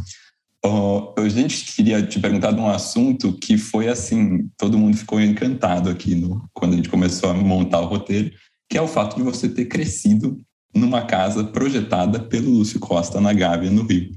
[0.63, 5.19] oh, a gente queria te perguntar de um assunto que foi assim, todo mundo ficou
[5.19, 8.31] encantado aqui no, quando a gente começou a montar o roteiro,
[8.73, 10.41] que é o fato de você ter crescido
[10.75, 14.13] numa casa projetada pelo Lúcio Costa na Gávea, no Rio.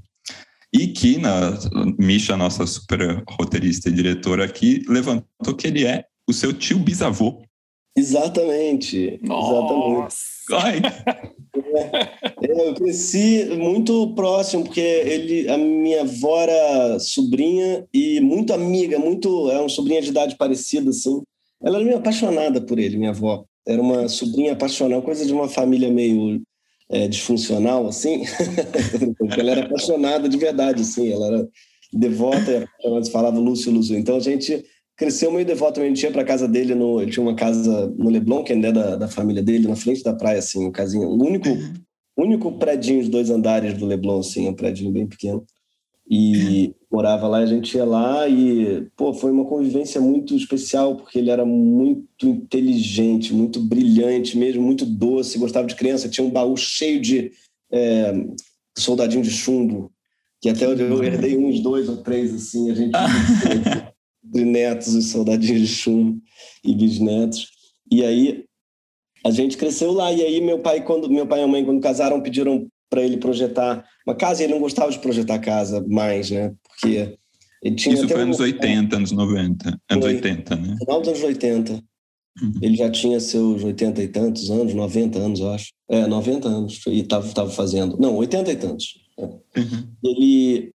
[0.72, 1.60] E que na
[2.00, 7.41] Misha, nossa super roteirista e diretora aqui, levantou que ele é o seu tio bisavô.
[7.98, 9.20] Exatamente.
[9.24, 10.06] Nossa.
[10.48, 10.88] Exatamente.
[12.41, 18.98] É, eu cresci muito próximo, porque ele, a minha avó era sobrinha e muito amiga,
[18.98, 19.52] muito.
[19.52, 21.22] É uma sobrinha de idade parecida, assim.
[21.62, 25.49] Ela era meio apaixonada por ele, minha avó era uma sobrinha apaixonada, coisa de uma
[25.49, 26.41] família meio
[26.89, 28.23] é, disfuncional, assim.
[29.38, 31.12] ela era apaixonada de verdade, assim.
[31.12, 31.49] Ela era
[31.91, 33.97] devota e falava Lúcio, Lúcio.
[33.97, 34.63] Então a gente
[34.95, 35.82] cresceu meio devoto.
[35.82, 38.67] A gente ia para casa dele, no, ele tinha uma casa no Leblon, que ainda
[38.67, 41.08] é da, da família dele, na frente da praia, assim, um casinho.
[41.08, 41.49] O único,
[42.17, 45.43] único predinho de dois andares do Leblon, assim, um predinho bem pequeno
[46.08, 51.20] e morava lá, a gente ia lá e, pô, foi uma convivência muito especial, porque
[51.20, 56.56] ele era muito inteligente, muito brilhante mesmo, muito doce, gostava de criança, tinha um baú
[56.56, 57.32] cheio de
[57.72, 58.13] é,
[58.78, 59.91] soldadinho de chumbo,
[60.41, 62.91] que até eu herdei uns dois ou três, assim, a gente...
[64.26, 66.20] de netos, os soldadinhos de chumbo
[66.63, 67.50] e bisnetos.
[67.89, 68.46] E aí
[69.24, 71.82] a gente cresceu lá e aí meu pai quando meu pai e a mãe quando
[71.82, 76.30] casaram pediram para ele projetar uma casa e ele não gostava de projetar casa mais,
[76.30, 76.54] né?
[76.63, 77.17] Porque
[77.63, 80.76] Isso foi anos 80, anos 90, anos foi, 80, né?
[80.80, 81.84] Final dos anos 80.
[82.41, 82.54] Uhum.
[82.62, 85.71] Ele já tinha seus 80 e tantos anos, 90 anos, eu acho.
[85.89, 87.98] É, 90 anos, e estava fazendo.
[87.98, 89.06] Não, 80 e tantos.
[89.17, 89.24] É.
[89.24, 89.88] Uhum.
[90.04, 90.71] Ele,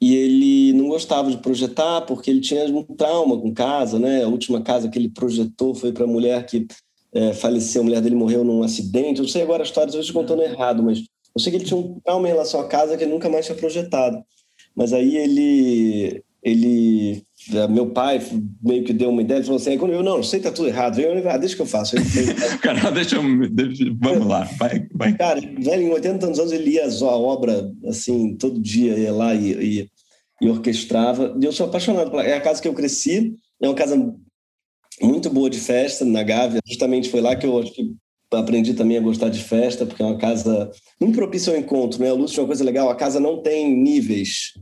[0.00, 4.22] e ele não gostava de projetar porque ele tinha um trauma com casa, né?
[4.22, 6.66] A última casa que ele projetou foi para a mulher que
[7.12, 9.20] é, faleceu, a mulher dele morreu num acidente.
[9.20, 11.02] Eu sei agora a história, eu estou contando errado, mas
[11.34, 13.46] eu sei que ele tinha um trauma em relação à casa que ele nunca mais
[13.46, 14.22] tinha projetado.
[14.74, 18.20] Mas aí ele, ele, é, meu pai
[18.62, 21.28] meio que deu uma ideia, falou assim, quando eu não, sei tá tudo errado, eu,
[21.28, 21.96] ah, deixa que eu faço.
[22.62, 23.22] Cara, deixa eu,
[24.00, 25.16] vamos lá, vai, vai.
[25.16, 29.52] Cara, velho, em 80 anos ele ia a obra, assim, todo dia ia lá e,
[29.52, 29.90] e,
[30.40, 31.36] e orquestrava.
[31.40, 33.96] E eu sou apaixonado, é a casa que eu cresci, é uma casa
[35.02, 36.60] muito boa de festa na Gávea.
[36.66, 37.94] Justamente foi lá que eu acho que
[38.32, 42.12] aprendi também a gostar de festa, porque é uma casa muito propícia ao encontro, né?
[42.12, 44.52] O Lúcio é uma coisa legal, a casa não tem níveis.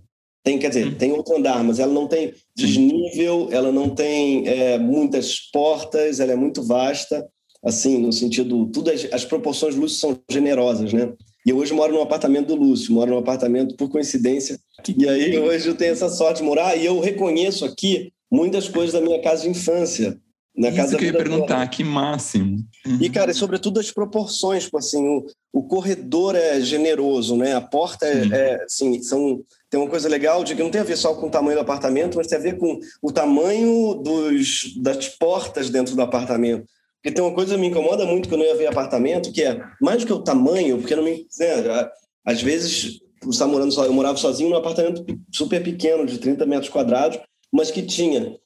[0.42, 0.94] Tem, quer dizer, hum.
[0.94, 6.32] tem outro andar, mas ela não tem desnível, ela não tem é, muitas portas, ela
[6.32, 7.26] é muito vasta,
[7.62, 11.12] assim, no sentido, tudo as, as proporções do Lúcio são generosas, né?
[11.44, 14.58] E eu hoje moro num apartamento do Lúcio, moro num apartamento por coincidência.
[14.96, 18.92] E aí hoje eu tenho essa sorte de morar e eu reconheço aqui muitas coisas
[18.92, 20.18] da minha casa de infância.
[20.58, 22.58] Na Isso que eu ia perguntar, que máximo.
[22.84, 22.98] Uhum.
[23.00, 27.54] E, cara, sobretudo as proporções, tipo assim, o, o corredor é generoso, né?
[27.54, 29.40] A porta é, é assim, são,
[29.70, 31.62] tem uma coisa legal de que não tem a ver só com o tamanho do
[31.62, 36.66] apartamento, mas tem a ver com o tamanho dos, das portas dentro do apartamento.
[37.00, 39.62] Porque tem uma coisa que me incomoda muito quando eu ia ver apartamento, que é
[39.80, 41.24] mais do que o tamanho, porque não me.
[41.38, 41.88] Né,
[42.26, 47.20] às vezes, eu morava sozinho num apartamento super pequeno, de 30 metros quadrados,
[47.52, 48.36] mas que tinha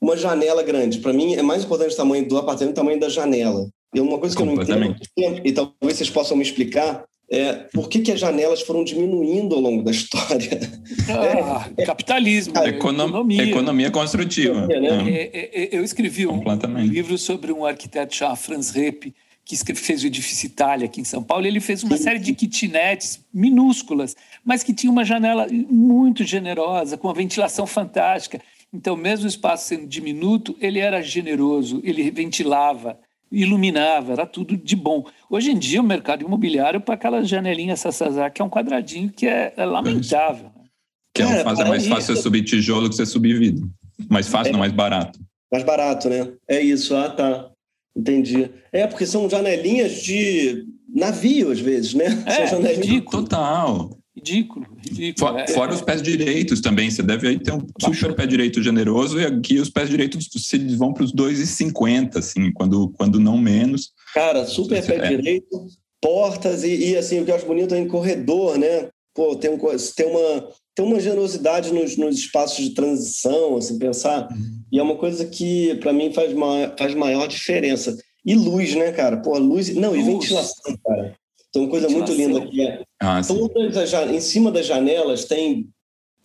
[0.00, 0.98] uma janela grande.
[0.98, 3.68] Para mim, é mais importante o tamanho do apartamento o tamanho da janela.
[3.94, 4.94] E uma coisa que eu não entendo,
[5.44, 9.60] e talvez vocês possam me explicar, é por que, que as janelas foram diminuindo ao
[9.60, 10.60] longo da história.
[11.08, 13.42] Ah, é, capitalismo, é, economia.
[13.42, 14.66] Economia construtiva.
[14.66, 15.10] Né?
[15.10, 20.02] É, é, eu escrevi um, um, livro sobre um arquiteto chamado Franz Repp, que fez
[20.02, 24.64] o edifício Itália aqui em São Paulo, ele fez uma série de kitnets minúsculas, mas
[24.64, 28.40] que tinha uma janela muito generosa, com uma ventilação fantástica.
[28.76, 32.98] Então, mesmo o espaço sendo diminuto, ele era generoso, ele ventilava,
[33.32, 35.06] iluminava, era tudo de bom.
[35.30, 39.26] Hoje em dia, o mercado imobiliário, para aquela janelinha Sassazar, que é um quadradinho que
[39.26, 40.50] é, é lamentável.
[40.54, 40.64] Né?
[41.14, 43.66] Que é, é mais fácil você subir tijolo que você subir vidro.
[44.10, 45.18] Mais fácil, é, não mais barato.
[45.50, 46.30] Mais barato, né?
[46.46, 47.50] É isso, ah, tá.
[47.96, 48.50] Entendi.
[48.70, 52.22] É, porque são janelinhas de navio, às vezes, né?
[52.26, 53.04] É, são janelinhas...
[53.06, 53.95] total.
[54.26, 55.30] Ridículo, ridículo.
[55.30, 58.60] For, é, fora os pés direitos também, você deve aí ter um super pé direito
[58.60, 60.28] generoso e aqui os pés direitos
[60.76, 63.92] vão para os 2,50, assim, quando, quando não menos.
[64.12, 65.08] Cara, super pé é.
[65.08, 65.66] direito,
[66.00, 68.88] portas e, e, assim, o que eu acho bonito é em corredor, né?
[69.14, 69.58] Pô, tem, um,
[69.96, 74.28] tem, uma, tem uma generosidade nos, nos espaços de transição, assim, pensar.
[74.30, 74.60] Uhum.
[74.72, 77.96] E é uma coisa que, para mim, faz, maior, faz maior diferença.
[78.24, 79.18] E luz, né, cara?
[79.18, 79.72] Pô, luz.
[79.74, 80.00] Não, luz.
[80.00, 81.14] e ventilação, cara.
[81.56, 82.84] Tem uma coisa muito linda é.
[83.00, 85.68] Ah, todas as, em cima das janelas tem.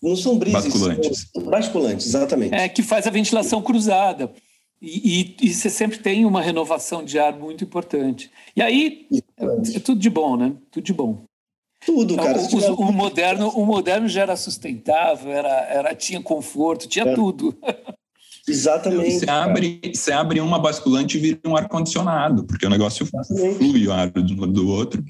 [0.01, 0.65] Não são brisas.
[0.65, 1.29] Basculantes.
[1.31, 2.55] São basculantes, exatamente.
[2.55, 4.31] É, que faz a ventilação cruzada.
[4.81, 8.31] E, e, e, você sempre tem uma renovação de ar muito importante.
[8.55, 10.53] E aí, é, é tudo de bom, né?
[10.71, 11.23] Tudo de bom.
[11.85, 12.39] Tudo, então, cara.
[12.39, 17.13] O, o, moderno, o moderno já era sustentável, era, era, tinha conforto, tinha é.
[17.13, 17.55] tudo.
[18.47, 19.19] Exatamente.
[19.19, 23.57] Você abre, você abre uma basculante e vira um ar-condicionado, porque o negócio Exatamente.
[23.57, 25.03] flui o ar do, do outro.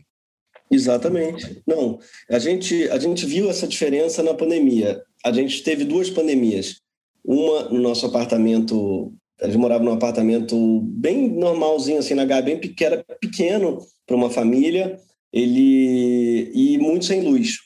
[0.71, 1.61] Exatamente.
[1.67, 5.03] Não, a gente, a gente viu essa diferença na pandemia.
[5.23, 6.77] A gente teve duas pandemias.
[7.23, 12.73] Uma no nosso apartamento, a gente morava num apartamento bem normalzinho, assim, na Gávea, bem
[12.73, 14.97] que era pequeno para uma família,
[15.31, 17.57] ele e muito sem luz.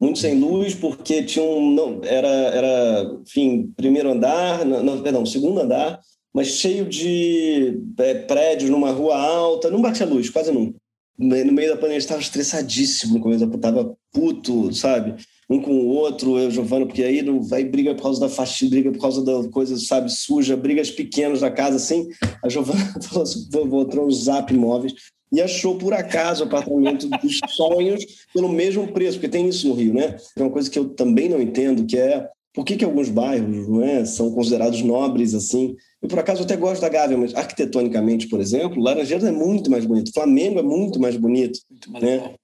[0.00, 1.70] Muito sem luz, porque tinha um.
[1.72, 6.00] Não, era, era, enfim, primeiro andar, não, perdão, segundo andar,
[6.34, 10.81] mas cheio de é, prédios numa rua alta, não batia luz, quase nunca
[11.22, 15.14] no meio da pandemia estava estressadíssimo no começo, estava puto, sabe?
[15.48, 18.70] Um com o outro, eu, Giovana, porque aí não vai briga por causa da faxina,
[18.70, 22.08] briga por causa da coisa, sabe, suja, brigas pequenas da casa, assim.
[22.42, 24.94] A Giovana falou assim, botou um zap móveis
[25.30, 28.04] e achou por acaso o apartamento dos sonhos
[28.34, 30.16] pelo mesmo preço, porque tem isso no Rio, né?
[30.36, 33.68] É uma coisa que eu também não entendo, que é por que, que alguns bairros
[33.68, 35.74] não é, são considerados nobres assim?
[36.02, 39.86] Eu, por acaso, até gosto da Gávea, mas arquitetonicamente, por exemplo, Laranjeiras é muito mais
[39.86, 41.58] bonito, Flamengo é muito mais bonito.
[41.70, 42.34] Muito mais né?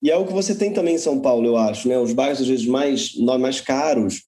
[0.00, 1.88] E é o que você tem também em São Paulo, eu acho.
[1.88, 1.98] Né?
[1.98, 4.22] Os bairros, às vezes, mais, mais caros,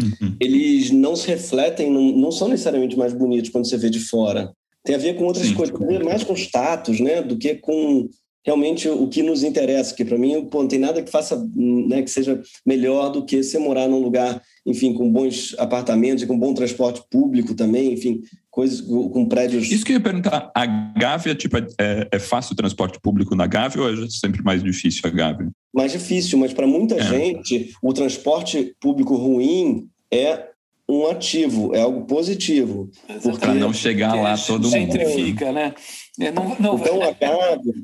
[0.00, 0.34] uhum.
[0.40, 4.50] eles não se refletem, não, não são necessariamente mais bonitos quando você vê de fora.
[4.82, 5.54] Tem a ver com outras Sim.
[5.54, 7.20] coisas, tem a ver mais com status né?
[7.20, 8.08] do que com
[8.44, 12.02] realmente o que nos interessa, porque para mim pô, não tem nada que faça, né,
[12.02, 16.38] que seja melhor do que você morar num lugar, enfim, com bons apartamentos e com
[16.38, 19.70] bom transporte público também, enfim, coisas com prédios.
[19.70, 23.46] Isso que eu ia perguntar, a Gávea, tipo, é, é fácil o transporte público na
[23.46, 25.50] Gávea ou é sempre mais difícil a Gávea?
[25.74, 27.02] Mais difícil, mas para muita é.
[27.02, 30.48] gente o transporte público ruim é
[30.88, 32.90] um ativo, é algo positivo.
[33.38, 34.70] Para não chegar lá todo mundo.
[34.70, 35.74] Centrifica, né?
[36.18, 37.74] Não, não, então, a Gávea,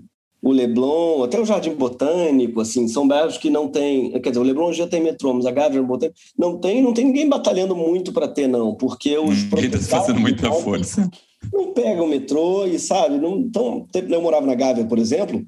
[0.45, 4.43] o Leblon, até o Jardim Botânico, assim, são bairros que não tem, quer dizer, o
[4.43, 7.75] Leblon já tem metrô, mas a Gávea, o Botânico, não tem, não tem ninguém batalhando
[7.75, 11.11] muito para ter não, porque os hum, proprietários fazendo muita não, força.
[11.51, 15.43] Não pegam o metrô e sabe, não, então, eu morava na Gávea, por exemplo,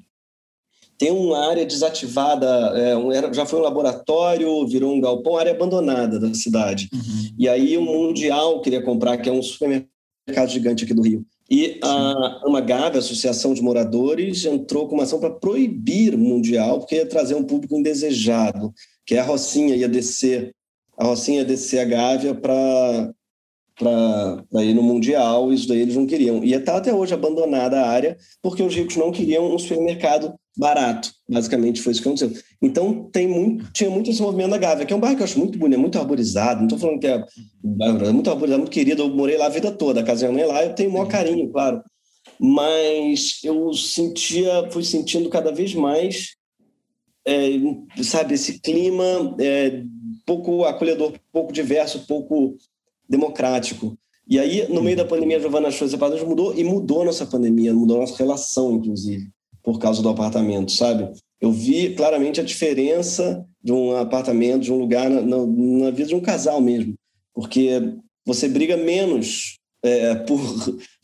[0.97, 5.51] tem uma área desativada, é, um, era, já foi um laboratório, virou um galpão, área
[5.51, 6.89] abandonada da cidade.
[6.91, 7.35] Uhum.
[7.37, 11.23] E aí o Mundial queria comprar, que é um supermercado gigante aqui do Rio.
[11.49, 16.79] E a Amagave, a Associação de Moradores, entrou com uma ação para proibir o Mundial,
[16.79, 18.73] porque ia trazer um público indesejado,
[19.05, 20.53] que é a Rocinha ia descer,
[20.97, 23.13] a Rocinha ia descer a Gávea para
[23.77, 26.43] para ir no Mundial, isso daí eles não queriam.
[26.43, 31.11] E está até hoje abandonada a área, porque os ricos não queriam um supermercado barato.
[31.29, 32.31] Basicamente foi isso que aconteceu.
[32.59, 35.25] Então tem muito, tinha muito esse movimento da Gávea, que é um bairro que eu
[35.25, 36.59] acho muito bonito, muito arborizado.
[36.59, 37.23] Não estou falando que é,
[37.81, 39.03] é muito arborizado, muito querido.
[39.03, 41.07] Eu morei lá a vida toda, a casa minha mãe lá, eu tenho o maior
[41.07, 41.83] carinho, claro.
[42.39, 46.35] Mas eu sentia, fui sentindo cada vez mais,
[47.25, 47.49] é,
[48.03, 49.83] sabe, esse clima é,
[50.25, 52.57] pouco acolhedor, pouco diverso, pouco
[53.09, 53.97] democrático.
[54.27, 57.25] E aí, no meio da pandemia, a Giovana Show Separadas mudou e mudou a nossa
[57.25, 59.29] pandemia, mudou a nossa relação, inclusive
[59.67, 61.11] por causa do apartamento, sabe?
[61.41, 66.07] Eu vi claramente a diferença de um apartamento, de um lugar na, na, na vida
[66.07, 66.93] de um casal mesmo,
[67.33, 67.81] porque
[68.25, 69.57] você briga menos
[69.87, 70.39] é, por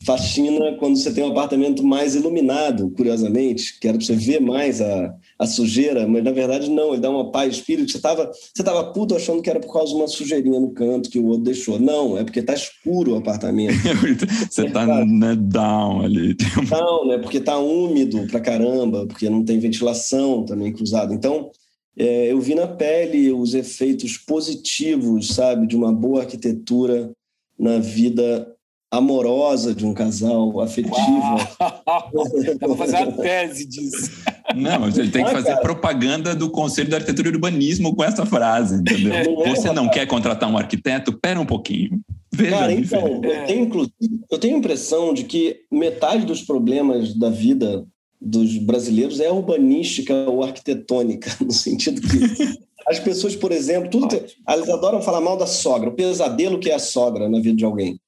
[0.04, 4.80] faxina quando você tem um apartamento mais iluminado, curiosamente, que era para você ver mais
[4.80, 7.90] a, a sujeira, mas na verdade não, ele dá uma paz espírito.
[7.90, 11.10] Você estava você tava puto achando que era por causa de uma sujeirinha no canto
[11.10, 11.78] que o outro deixou.
[11.78, 13.74] Não, é porque está escuro o apartamento.
[14.50, 16.34] você está né, down ali.
[16.68, 17.18] Down, né?
[17.18, 21.14] Porque está úmido pra caramba, porque não tem ventilação também cruzada.
[21.14, 21.50] Então,
[21.96, 27.10] é, eu vi na pele os efeitos positivos, sabe, de uma boa arquitetura
[27.58, 28.53] na vida
[28.96, 30.94] amorosa de um casal, afetiva.
[32.60, 34.22] Eu vou fazer uma tese disso.
[34.54, 35.60] Não, ele tem que ah, fazer cara.
[35.60, 39.34] propaganda do Conselho de Arquitetura e Urbanismo com essa frase, entendeu?
[39.34, 41.18] Não é, Você não quer contratar um arquiteto?
[41.18, 42.00] Pera um pouquinho.
[42.32, 43.92] Veja cara, então, eu tenho,
[44.30, 47.84] eu tenho a impressão de que metade dos problemas da vida
[48.20, 54.68] dos brasileiros é urbanística ou arquitetônica, no sentido que as pessoas, por exemplo, tudo, elas
[54.68, 57.98] adoram falar mal da sogra, o pesadelo que é a sogra na vida de alguém.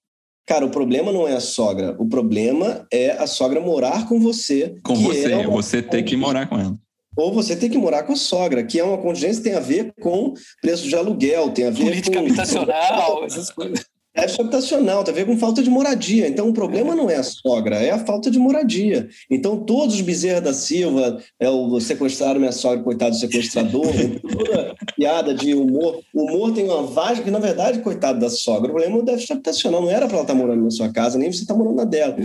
[0.47, 1.97] Cara, o problema não é a sogra.
[1.99, 4.77] O problema é a sogra morar com você.
[4.85, 6.79] Com você, é você ter que morar com ela.
[7.17, 9.61] Ou você ter que morar com a sogra, que é uma contingência que tem a
[9.61, 12.27] ver com preço de aluguel, tem a ver Política com...
[12.27, 13.87] habitacional, essas coisas.
[14.17, 16.27] É habitacional, tem a ver com falta de moradia.
[16.27, 19.09] Então, o problema não é a sogra, é a falta de moradia.
[19.31, 23.87] Então, todos os Bezerra da Silva, é o sequestraram minha sogra, coitado do sequestrador,
[24.33, 26.01] toda piada de humor.
[26.15, 29.05] O humor tem uma vagem que, na verdade, coitado da sogra, o problema é o
[29.05, 29.83] déficit habitacional.
[29.83, 31.77] Não era para ela estar tá morando na sua casa, nem você estar tá morando
[31.77, 32.17] na dela.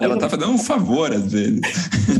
[0.00, 1.60] ela está fazendo um favor, às vezes.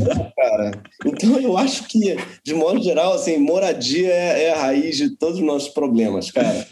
[0.06, 0.70] É, cara.
[1.06, 5.38] Então, eu acho que, de modo geral, assim, moradia é, é a raiz de todos
[5.38, 6.66] os nossos problemas, cara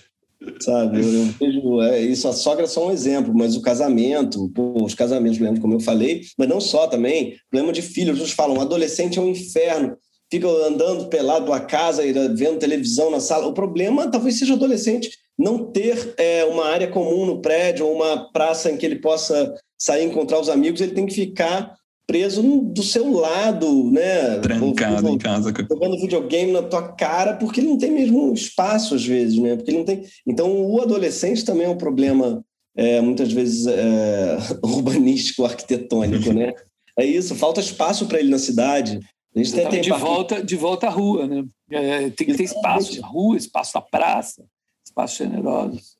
[0.60, 0.98] sabe?
[0.98, 4.94] Eu, vejo é, isso, a sogra é só um exemplo, mas o casamento, pô, os
[4.94, 9.18] casamentos, lembro como eu falei, mas não só também, problema de filhos, eles falam, adolescente
[9.18, 9.96] é um inferno,
[10.30, 12.02] fica andando pelado a casa,
[12.34, 13.46] vendo televisão na sala.
[13.46, 18.30] O problema talvez seja adolescente não ter é, uma área comum no prédio ou uma
[18.30, 21.74] praça em que ele possa sair encontrar os amigos, ele tem que ficar
[22.10, 24.40] preso do seu lado, né?
[24.40, 25.54] Trancado em casa.
[25.70, 29.54] Jogando videogame na tua cara, porque ele não tem mesmo espaço às vezes, né?
[29.54, 30.02] Porque ele não tem.
[30.26, 32.44] Então, o adolescente também é um problema,
[32.76, 36.52] é, muitas vezes, é, urbanístico, arquitetônico, né?
[36.98, 38.98] É isso, falta espaço para ele na cidade.
[39.32, 41.44] A gente tem, tem de, volta, de volta à rua, né?
[41.70, 44.44] É, tem que ter espaço na rua, espaço na praça,
[44.84, 45.96] espaços generosos.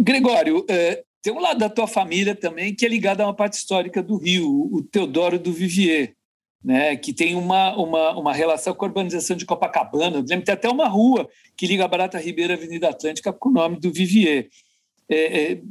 [0.00, 3.54] Gregório, é, tem um lado da tua família também que é ligado a uma parte
[3.54, 6.14] histórica do Rio, o Teodoro do Vivier,
[6.62, 10.16] né, que tem uma, uma, uma relação com a urbanização de Copacabana.
[10.16, 13.50] Eu lembro tem até uma rua que liga a Barata Ribeira à Avenida Atlântica com
[13.50, 14.48] o nome do Vivier.
[15.08, 15.62] É, é,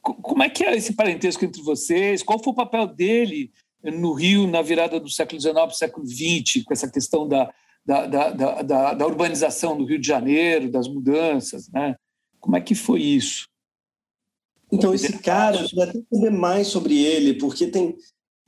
[0.00, 2.22] como é que é esse parentesco entre vocês?
[2.22, 3.52] Qual foi o papel dele
[3.82, 7.52] no Rio na virada do século XIX para o século XX, com essa questão da,
[7.84, 11.68] da, da, da, da urbanização do Rio de Janeiro, das mudanças?
[11.70, 11.96] Né?
[12.38, 13.51] Como é que foi isso?
[14.72, 17.94] Então, esse cara, eu até saber mais sobre ele, porque tem.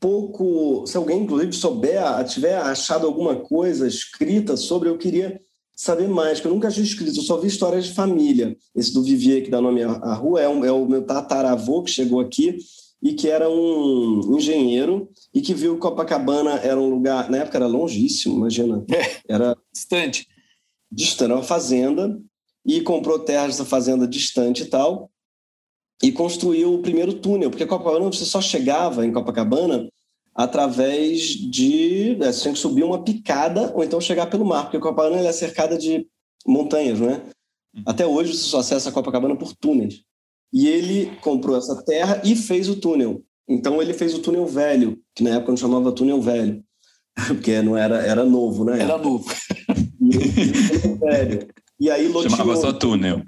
[0.01, 0.87] pouco.
[0.87, 5.39] Se alguém, inclusive, souber, tiver achado alguma coisa escrita sobre, eu queria
[5.77, 8.57] saber mais, que eu nunca tinha escrito, eu só vi histórias de família.
[8.75, 11.91] Esse do Vivier, que dá nome à rua, é, um, é o meu tataravô que
[11.91, 12.57] chegou aqui
[13.03, 17.59] e que era um engenheiro e que viu que Copacabana era um lugar, na época
[17.59, 18.85] era longíssimo, imagina.
[18.89, 20.27] É, era distante.
[20.91, 22.19] Distante, era uma fazenda
[22.65, 25.11] e comprou terras dessa fazenda distante e tal
[26.05, 29.89] e construiu o primeiro túnel, porque Copacabana você só chegava em Copacabana
[30.35, 32.19] através de.
[32.21, 35.33] É, você tinha que subir uma picada ou então chegar pelo mar, porque Copacabana é
[35.33, 36.07] cercada de
[36.47, 37.15] montanhas, não é?
[37.15, 37.83] Uhum.
[37.87, 40.03] Até hoje você só acessa Copacabana por túneis.
[40.53, 43.23] E ele comprou essa terra e fez o túnel.
[43.49, 46.63] Então ele fez o túnel velho, que na época não chamava túnel velho,
[47.29, 48.79] porque não era, era novo, né?
[48.83, 49.25] Era novo.
[50.05, 51.49] E velho.
[51.81, 52.29] E aí loteou.
[52.29, 53.23] Chamava só túnel.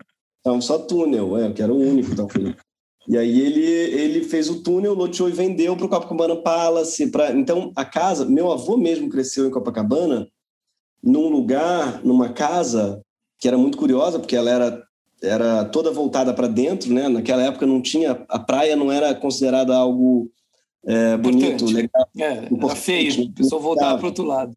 [0.46, 2.12] Então, só túnel, é, que era o único.
[2.12, 2.28] Então,
[3.08, 7.06] e aí ele, ele fez o túnel, loteou e vendeu para o Copacabana Palace.
[7.06, 7.32] Pra...
[7.32, 10.28] Então, a casa, meu avô mesmo cresceu em Copacabana,
[11.02, 13.00] num lugar, numa casa
[13.38, 14.82] que era muito curiosa, porque ela era,
[15.22, 17.08] era toda voltada para dentro, né?
[17.08, 20.28] Naquela época não tinha, a praia não era considerada algo
[20.84, 22.08] é, bonito, legal.
[22.18, 24.56] É, feio, o pessoal voltava para o outro lado.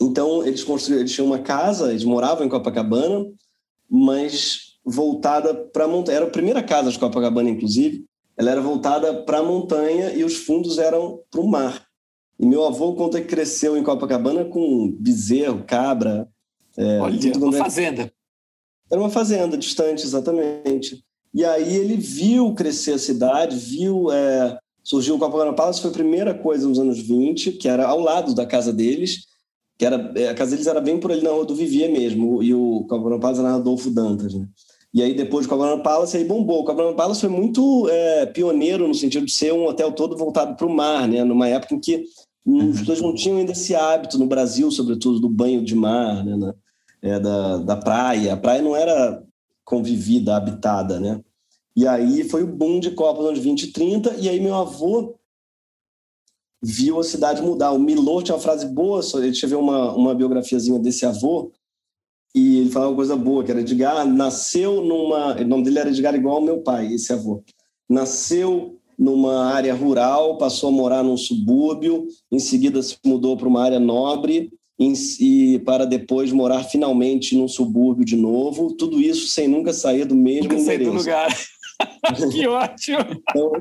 [0.00, 3.26] Então, eles construíram, eles tinham uma casa, eles moravam em Copacabana,
[3.88, 6.16] mas voltada para a montanha.
[6.16, 8.04] Era a primeira casa de Copacabana, inclusive.
[8.36, 11.86] Ela era voltada para a montanha e os fundos eram para o mar.
[12.38, 16.28] E meu avô conta que cresceu em Copacabana com bezerro, cabra.
[16.76, 17.58] É, Olha, uma é...
[17.58, 18.12] fazenda.
[18.90, 21.04] Era uma fazenda distante, exatamente.
[21.34, 24.10] E aí ele viu crescer a cidade, viu.
[24.12, 24.56] É...
[24.84, 28.34] Surgiu o Copacabana Palace, foi a primeira coisa nos anos 20, que era ao lado
[28.34, 29.26] da casa deles,
[29.76, 32.42] que era é, a casa deles era bem por ali na rua do Vivier mesmo,
[32.42, 34.48] e o Copacabana Palace era na Rodolfo Dantas, né?
[34.92, 36.60] E aí depois o Copacabana Palace aí bombou.
[36.60, 40.56] O Copacabana Palace foi muito é, pioneiro no sentido de ser um hotel todo voltado
[40.56, 41.22] para o mar, né?
[41.24, 42.04] Numa época em que
[42.46, 42.70] uhum.
[42.70, 46.36] as pessoas não tinham ainda esse hábito no Brasil, sobretudo do banho de mar, né?
[46.36, 46.54] Na,
[47.02, 48.32] é, da, da praia.
[48.32, 49.22] A praia não era
[49.64, 51.20] convivida, habitada, né?
[51.76, 54.54] E aí foi o boom de Copa nos anos 20 e 30, e aí meu
[54.54, 55.14] avô
[56.60, 57.70] viu a cidade mudar.
[57.70, 61.52] O Milor tinha uma frase boa, ele tinha uma, uma biografiazinha desse avô,
[62.38, 65.34] e ele falava uma coisa boa, que era Edgar nasceu numa...
[65.34, 67.42] O nome dele era Edgar igual ao meu pai, esse avô.
[67.88, 73.62] Nasceu numa área rural, passou a morar num subúrbio, em seguida se mudou para uma
[73.62, 78.72] área nobre e para depois morar finalmente num subúrbio de novo.
[78.74, 80.84] Tudo isso sem nunca sair do mesmo nunca endereço.
[80.84, 81.36] Sair do lugar.
[82.32, 82.98] que ótimo!
[83.30, 83.52] Então,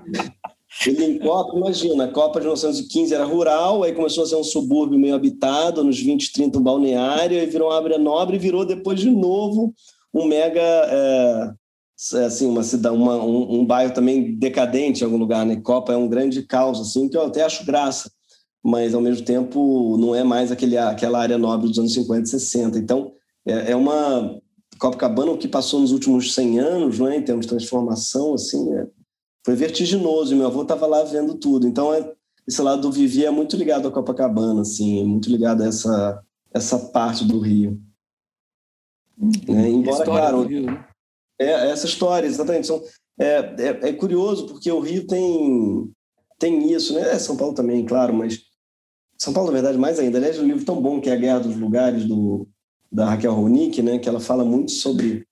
[0.86, 4.44] ele em Copa, imagina, a Copa de 1915 era rural, aí começou a ser um
[4.44, 8.66] subúrbio meio habitado, nos 20, 30 um balneário, aí virou uma área nobre e virou
[8.66, 9.74] depois de novo
[10.14, 11.52] um mega, é,
[12.16, 15.56] é assim, uma cidade, uma, um, um, bairro também decadente em algum lugar, né?
[15.56, 18.12] Copa é um grande caos, assim, que eu até acho graça,
[18.64, 22.28] mas ao mesmo tempo não é mais aquele, aquela área nobre dos anos 50 e
[22.28, 22.78] 60.
[22.78, 23.14] Então,
[23.46, 24.38] é, é uma
[24.78, 28.88] Copacabana, o que passou nos últimos 100 anos, né, em termos de transformação, assim, é,
[29.48, 30.36] foi vertiginoso.
[30.36, 31.66] Meu avô estava lá vendo tudo.
[31.66, 32.14] Então, é,
[32.46, 36.22] esse lado do Vivi é muito ligado a Copacabana, assim, é muito ligado a essa,
[36.54, 37.82] essa parte do Rio.
[39.48, 40.86] É, embora, claro, Rio, né?
[41.40, 42.68] é, essa história, exatamente.
[42.68, 42.84] São,
[43.18, 45.90] é, é, é, curioso porque o Rio tem,
[46.38, 47.14] tem isso, né?
[47.14, 48.42] É São Paulo também, claro, mas
[49.18, 50.18] São Paulo, na verdade, mais ainda.
[50.18, 52.50] Aliás, um livro tão bom que é A Guerra dos Lugares, do,
[52.92, 53.98] da Raquel Ronick, né?
[53.98, 55.26] Que ela fala muito sobre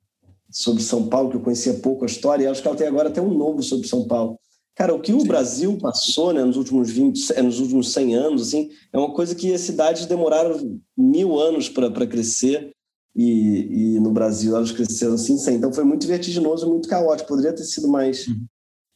[0.49, 3.09] sobre São Paulo, que eu conhecia pouco a história, e acho que ela tem agora
[3.09, 4.39] até um novo sobre São Paulo.
[4.75, 5.27] Cara, o que o Sim.
[5.27, 9.33] Brasil passou né, nos, últimos 20, é, nos últimos 100 anos, assim, é uma coisa
[9.33, 12.75] que as cidades demoraram mil anos para crescer,
[13.15, 15.55] e, e, no Brasil elas cresceram assim, sem.
[15.55, 17.29] Então foi muito vertiginoso, muito caótico.
[17.29, 18.45] Poderia ter sido mais uhum.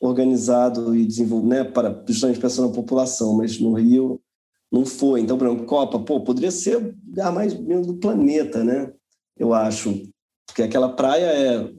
[0.02, 4.20] organizado e desenvolvido, né, para, justamente pensando na população, mas no Rio
[4.70, 5.22] não foi.
[5.22, 8.92] Então, por exemplo, Copa, pô, poderia ser o lugar mais do planeta, né?
[9.38, 10.04] Eu acho.
[10.50, 11.72] Porque aquela praia é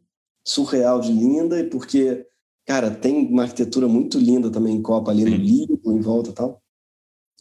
[0.46, 2.26] surreal de linda e porque,
[2.64, 6.32] cara, tem uma arquitetura muito linda também em Copa, ali no Lido, em volta e
[6.32, 6.62] tal.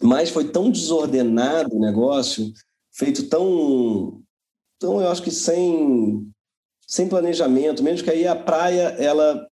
[0.02, 2.52] Mas foi tão desordenado o negócio,
[2.92, 4.22] feito tão,
[4.80, 6.28] tão eu acho que sem,
[6.88, 9.48] sem planejamento, mesmo que aí a praia, ela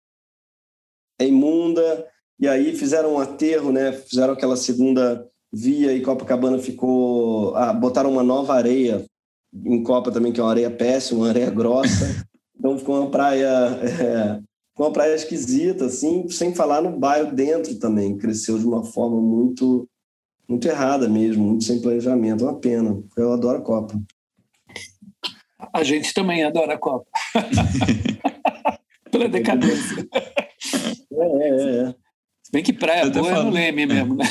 [1.19, 2.07] é imunda,
[2.39, 3.91] e aí fizeram um aterro, né?
[3.91, 7.55] Fizeram aquela segunda via e Copacabana ficou...
[7.55, 9.05] Ah, botaram uma nova areia
[9.53, 12.25] em Copa também, que é uma areia péssima, uma areia grossa.
[12.57, 14.39] Então ficou uma praia, é,
[14.77, 18.17] uma praia esquisita, assim, sem falar no bairro dentro também.
[18.17, 19.87] Cresceu de uma forma muito,
[20.47, 22.43] muito errada mesmo, muito sem planejamento.
[22.43, 23.01] Uma pena.
[23.15, 23.99] Eu adoro a Copa.
[25.73, 27.07] A gente também adora a Copa.
[29.11, 30.07] Pela decadência.
[31.11, 31.95] É, é, é.
[32.43, 34.25] Se bem que praia boa é no Leme mesmo, né?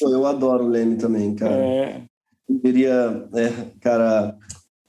[0.00, 1.54] Eu adoro o Leme também, cara.
[1.54, 2.02] É.
[2.62, 4.36] Queria, é, cara,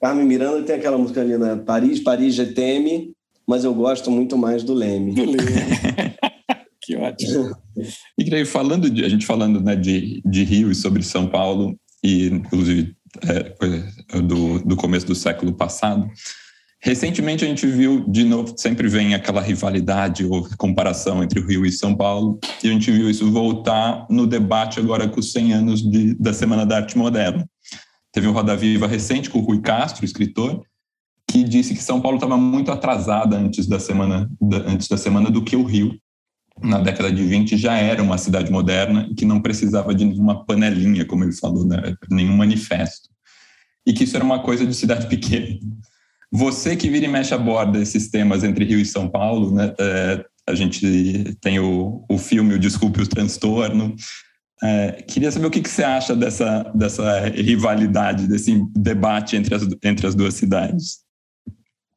[0.01, 1.56] Carmen Miranda tem aquela música ali, né?
[1.56, 3.12] Paris, Paris, GTM,
[3.47, 5.14] mas eu gosto muito mais do Leme.
[5.14, 5.41] Do Leme.
[6.82, 7.56] que ótimo.
[8.18, 11.78] E creio, falando de, a gente falando né, de, de Rio e sobre São Paulo,
[12.03, 16.08] e inclusive é, do, do começo do século passado,
[16.86, 21.65] Recentemente a gente viu, de novo, sempre vem aquela rivalidade ou comparação entre o Rio
[21.65, 25.53] e São Paulo, e a gente viu isso voltar no debate agora com os 100
[25.53, 27.49] anos de, da Semana da Arte Moderna.
[28.11, 30.63] Teve um Roda Viva recente com o Rui Castro, escritor,
[31.27, 35.31] que disse que São Paulo estava muito atrasada antes da semana da, antes da semana
[35.31, 35.99] do que o Rio.
[36.61, 40.45] Na década de 20 já era uma cidade moderna e que não precisava de nenhuma
[40.45, 41.95] panelinha, como ele falou, né?
[42.11, 43.09] nenhum manifesto.
[43.88, 45.57] E que isso era uma coisa de cidade pequena.
[46.32, 49.73] Você que vira e mexe a borda esses temas entre Rio e São Paulo, né?
[49.80, 53.95] É, a gente tem o, o filme O Desculpe o Transtorno.
[54.63, 59.63] É, queria saber o que, que você acha dessa, dessa rivalidade, desse debate entre as,
[59.84, 60.99] entre as duas cidades.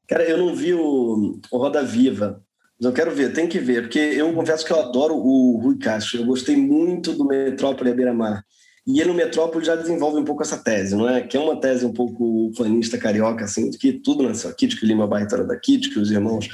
[0.09, 2.43] Cara, eu não vi o, o Roda Viva,
[2.79, 5.79] mas eu quero ver, tem que ver, porque eu confesso que eu adoro o Rui
[5.79, 6.21] Castro.
[6.21, 8.43] Eu gostei muito do Metrópole à Beira-Mar.
[8.89, 11.21] E ele no Metrópole já desenvolve um pouco essa tese, não é?
[11.21, 14.81] Que é uma tese um pouco planista carioca, assim, de que tudo nasceu aqui, de
[14.81, 16.49] que Lima Barreto era daqui, de que os irmãos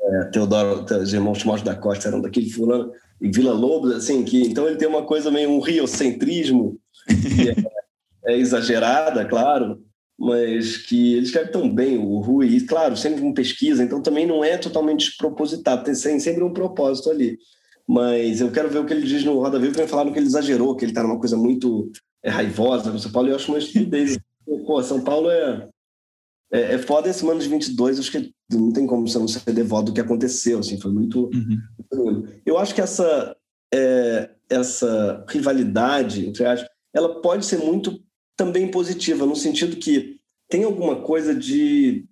[0.00, 4.22] é, Teodoro, os irmãos Timóteo da Costa eram daqui, de fulano, e Vila Lobos, assim,
[4.22, 6.78] que então ele tem uma coisa meio um riocentrismo,
[7.08, 7.56] que é,
[8.32, 9.82] é exagerada, claro,
[10.16, 14.24] mas que ele escreve tão bem, o Rui, e claro, sempre com pesquisa, então também
[14.24, 17.38] não é totalmente despropositado, tem sempre um propósito ali.
[17.88, 20.26] Mas eu quero ver o que ele diz no Roda Viva, porque falaram que ele
[20.26, 21.90] exagerou, que ele está numa coisa muito
[22.22, 24.18] é, raivosa no São Paulo, eu acho uma estupidez.
[24.66, 25.68] Pô, São Paulo é,
[26.52, 29.52] é, é foda esse ano de 22, acho que não tem como você não ser
[29.52, 31.30] devoto do que aconteceu, assim, foi muito...
[31.32, 32.26] Uhum.
[32.44, 33.36] Eu acho que essa,
[33.72, 38.02] é, essa rivalidade, entre aspas, ela pode ser muito
[38.36, 40.18] também positiva, no sentido que
[40.48, 42.04] tem alguma coisa de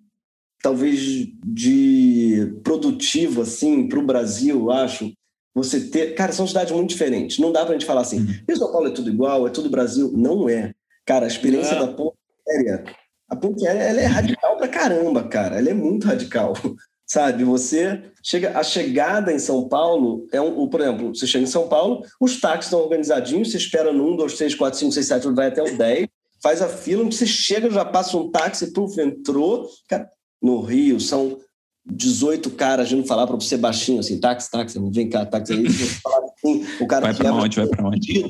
[0.61, 5.11] talvez de produtivo assim para o Brasil, acho,
[5.53, 6.15] você ter.
[6.15, 7.39] Cara, são cidades muito diferentes.
[7.39, 8.55] Não dá pra gente falar assim, uhum.
[8.55, 10.11] São Paulo é tudo igual, é tudo Brasil.
[10.15, 10.73] Não é.
[11.05, 12.15] Cara, a experiência da ponte
[12.47, 12.83] aérea,
[13.29, 15.57] a ponte aérea ela é radical pra caramba, cara.
[15.57, 16.53] Ela é muito radical.
[17.05, 18.57] Sabe, você chega.
[18.57, 20.67] A chegada em São Paulo é um.
[20.69, 24.15] Por exemplo, você chega em São Paulo, os táxis estão organizadinhos, você espera no 1,
[24.15, 26.07] 2, 3, 4, 5, 6, 7, vai até o 10,
[26.41, 29.67] faz a fila, onde você chega, já passa um táxi, puf, entrou.
[29.89, 30.09] Cara,
[30.41, 31.37] no Rio, são
[31.85, 35.53] 18 caras vindo falar para você baixinho, assim, táxi, táxi, vem cá, táxi.
[35.53, 38.23] Aí assim, o cara vai para onde, vai para onde?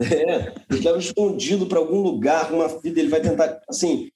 [0.00, 4.08] É, ele leva escondido para algum lugar, uma vida, ele vai tentar, assim,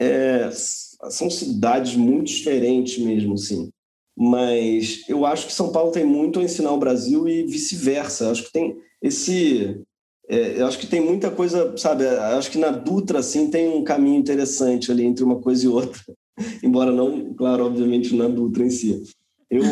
[0.00, 3.70] é, são cidades muito diferentes mesmo, assim.
[4.16, 8.30] Mas eu acho que São Paulo tem muito a ensinar o Brasil e vice-versa.
[8.30, 9.82] Acho que tem esse,
[10.28, 12.06] é, eu acho que tem muita coisa, sabe?
[12.06, 16.00] Acho que na Dutra, assim, tem um caminho interessante ali entre uma coisa e outra.
[16.62, 19.02] embora não, claro, obviamente na Dutra em si.
[19.50, 19.62] Eu,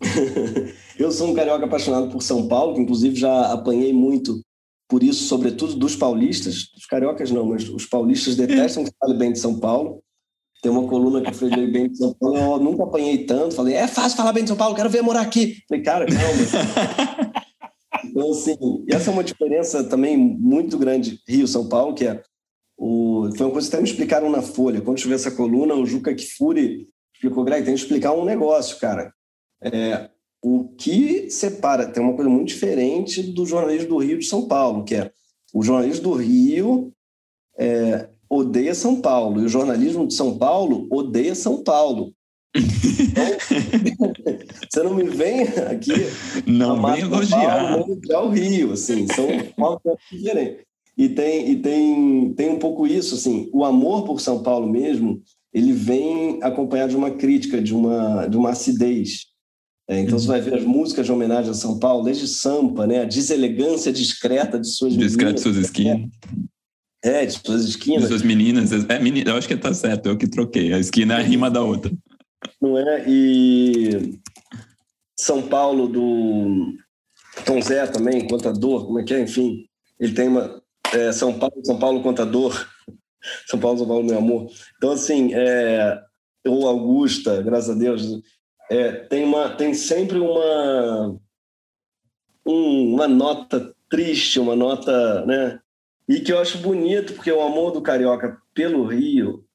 [0.98, 4.40] eu sou um carioca apaixonado por São Paulo, que inclusive já apanhei muito
[4.88, 6.68] por isso, sobretudo dos paulistas.
[6.76, 10.02] Os cariocas não, mas os paulistas detestam que fale bem de São Paulo.
[10.62, 13.54] Tem uma coluna que falei bem de São Paulo, eu nunca apanhei tanto.
[13.54, 15.56] Falei, é fácil falar bem de São Paulo, quero ver morar aqui.
[15.68, 17.42] Falei, cara, calma.
[18.04, 18.56] então, assim,
[18.88, 22.22] essa é uma diferença também muito grande Rio-São Paulo, que é
[22.76, 24.80] o, foi uma coisa que até me explicaram na Folha.
[24.80, 29.12] Quando tive essa coluna, o Juca Kifuri explicou, Greg, tem que explicar um negócio, cara.
[29.62, 30.10] É,
[30.42, 34.84] o que separa, tem uma coisa muito diferente do jornalismo do Rio de São Paulo,
[34.84, 35.10] que é
[35.52, 36.92] o jornalismo do Rio
[37.58, 42.12] é, odeia São Paulo, e o jornalismo de São Paulo odeia São Paulo.
[42.54, 44.12] Então,
[44.70, 45.92] você não me vem aqui.
[46.46, 47.78] Não vem elogiar.
[47.78, 50.64] Paulo, o Rio, assim, são formas diferentes.
[50.96, 55.22] E tem, e tem, tem um pouco isso, assim, o amor por São Paulo mesmo,
[55.52, 59.26] ele vem acompanhado de uma crítica, de uma, de uma acidez.
[59.88, 60.18] É, então, uhum.
[60.18, 63.02] você vai ver as músicas de homenagem a São Paulo, desde Sampa, né?
[63.02, 66.10] a deselegância discreta de suas Discreta de suas esquinas.
[67.04, 68.02] É, de suas esquinas.
[68.02, 68.72] De suas meninas.
[68.72, 70.72] É, menina, eu acho que tá certo, eu que troquei.
[70.72, 71.92] A esquina é a rima da outra.
[72.60, 73.04] Não é?
[73.06, 74.18] E
[75.18, 76.74] São Paulo do
[77.44, 79.20] Tom Zé também, contador, como é que é?
[79.22, 79.66] Enfim,
[80.00, 80.60] ele tem uma,
[80.94, 82.68] é, São Paulo, São Paulo contador,
[83.46, 84.50] São Paulo, São Paulo, meu amor.
[84.76, 86.00] Então, assim, é,
[86.46, 88.20] o Augusta, graças a Deus,
[88.70, 91.18] é, tem, uma, tem sempre uma,
[92.46, 95.60] um, uma nota triste, uma nota, né?
[96.08, 99.46] E que eu acho bonito, porque o amor do carioca pelo Rio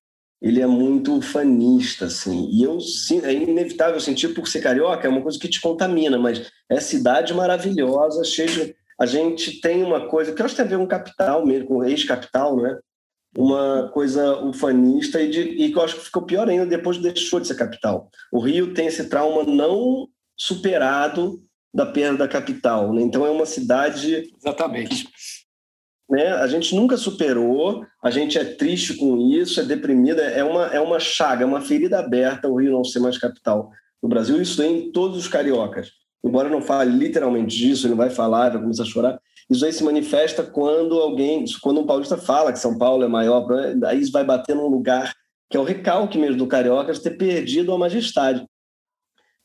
[0.42, 2.50] ele é muito fanista, assim.
[2.52, 2.80] E eu
[3.24, 7.34] é inevitável sentir por ser carioca, é uma coisa que te contamina, mas é cidade
[7.34, 8.76] maravilhosa, cheia de.
[9.02, 11.68] A gente tem uma coisa que eu acho que tem a ver com capital mesmo,
[11.68, 12.78] com ex-capital, né?
[13.36, 17.40] Uma coisa ufanista e, de, e que eu acho que ficou pior ainda depois deixou
[17.40, 18.10] de ser capital.
[18.32, 21.40] O Rio tem esse trauma não superado
[21.74, 23.02] da perda da capital, né?
[23.02, 24.30] Então é uma cidade.
[24.38, 25.08] Exatamente
[26.12, 26.34] né?
[26.34, 30.80] A gente nunca superou, a gente é triste com isso, é deprimida, é uma, é
[30.82, 33.72] uma chaga, é uma ferida aberta o Rio não ser mais capital
[34.04, 34.42] do Brasil.
[34.42, 36.01] Isso tem em todos os cariocas.
[36.24, 39.20] Embora não fale literalmente disso, ele vai falar, vai começar a chorar.
[39.50, 43.46] Isso aí se manifesta quando alguém, quando um paulista fala que São Paulo é maior,
[43.86, 45.14] aí isso vai bater num lugar
[45.50, 48.46] que é o recalque mesmo do carioca de ter perdido a majestade.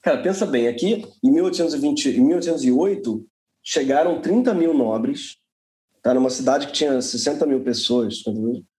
[0.03, 3.27] Cara, pensa bem, aqui em 1820, em 1808
[3.65, 5.39] chegaram 30 mil nobres
[6.07, 8.23] Tá numa cidade que tinha 60 mil pessoas.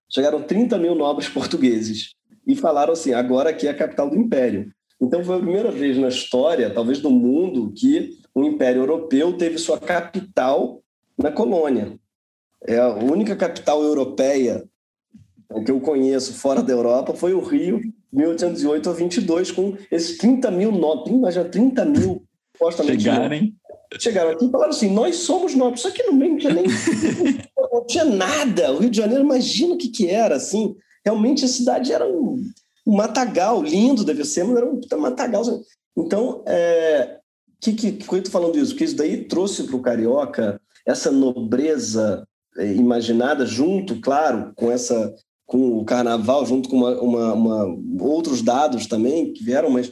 [0.10, 2.16] Chegaram 30 mil nobres portugueses
[2.48, 4.72] e falaram assim: agora aqui é a capital do império.
[5.00, 9.58] Então foi a primeira vez na história, talvez do mundo, que o Império Europeu teve
[9.58, 10.82] sua capital
[11.18, 11.98] na colônia.
[12.66, 14.64] É a única capital europeia
[15.66, 17.80] que eu conheço fora da Europa foi o Rio,
[18.12, 21.14] 1808 a 22, com esses 30 mil nobres.
[21.14, 22.24] Imagina, 30 mil
[22.84, 23.56] Chegarem
[24.00, 25.82] chegaram aqui e falaram assim: nós somos nobres.
[25.82, 26.66] Só que no meio não tinha nem.
[27.72, 28.74] não tinha nada.
[28.74, 30.76] O Rio de Janeiro, imagina o que, que era, assim.
[31.06, 32.43] Realmente a cidade era um,
[32.88, 35.44] um matagal, lindo deve ser, mas era um matagal.
[35.98, 37.20] Então, é,
[37.60, 38.74] que, que, que eu estou falando isso?
[38.74, 42.26] Que isso daí trouxe para o carioca essa nobreza
[42.58, 45.14] é, imaginada junto, claro, com essa
[45.46, 49.90] com o carnaval, junto com uma, uma, uma, outros dados também que vieram, mas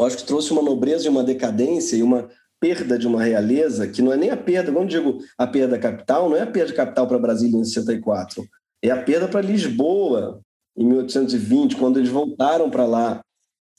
[0.00, 2.28] acho que trouxe uma nobreza e uma decadência e uma
[2.60, 6.28] perda de uma realeza, que não é nem a perda, quando digo a perda capital,
[6.28, 8.44] não é a perda capital para Brasília em 64,
[8.82, 10.42] é a perda para Lisboa
[10.76, 13.20] em 1820, quando eles voltaram para lá,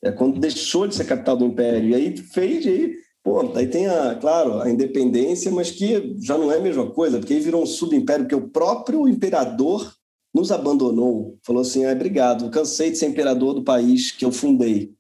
[0.04, 3.88] é quando deixou de ser capital do império, e aí fez, aí, pô, aí tem,
[3.88, 7.64] a, claro, a independência, mas que já não é a mesma coisa, porque aí virou
[7.64, 9.94] um subimpério, porque o próprio imperador
[10.34, 14.94] nos abandonou, falou assim, ah, obrigado, cansei de ser imperador do país que eu fundei,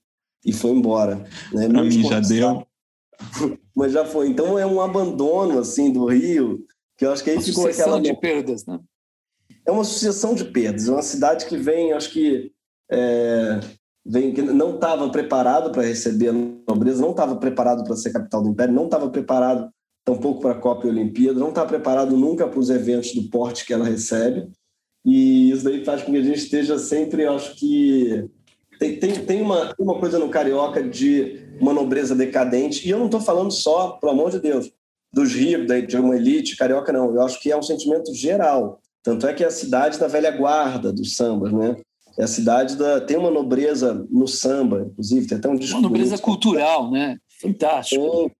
[0.45, 1.25] e foi embora.
[1.53, 1.67] Né?
[1.67, 2.65] Para mim já deu
[3.75, 4.29] mas já foi.
[4.29, 6.65] Então é um abandono assim do Rio,
[6.97, 8.79] que eu acho que aí ficou aquela de perdas, né?
[9.67, 10.87] É uma sucessão de perdas.
[10.87, 12.51] É uma cidade que vem, acho que
[12.91, 13.59] é,
[14.05, 18.43] vem que não estava preparado para receber a nobreza, não estava preparado para ser capital
[18.43, 19.69] do império, não estava preparado
[20.05, 23.27] tampouco para a Copa e a Olimpíada, não está preparado nunca para os eventos do
[23.29, 24.47] porte que ela recebe.
[25.03, 28.29] E isso daí faz com que a gente esteja sempre, acho que
[28.79, 33.05] tem, tem, tem uma, uma coisa no carioca de uma nobreza decadente, e eu não
[33.05, 34.71] estou falando só, pelo amor de Deus,
[35.11, 37.13] dos ricos, de uma elite carioca, não.
[37.15, 38.81] Eu acho que é um sentimento geral.
[39.05, 41.75] Tanto é que é a cidade da velha guarda dos sambas, né?
[42.17, 42.99] É a cidade da.
[42.99, 45.77] Tem uma nobreza no samba, inclusive, tem até um disco.
[45.77, 47.17] Uma nobreza cultural, né?
[47.39, 48.31] Fantástico.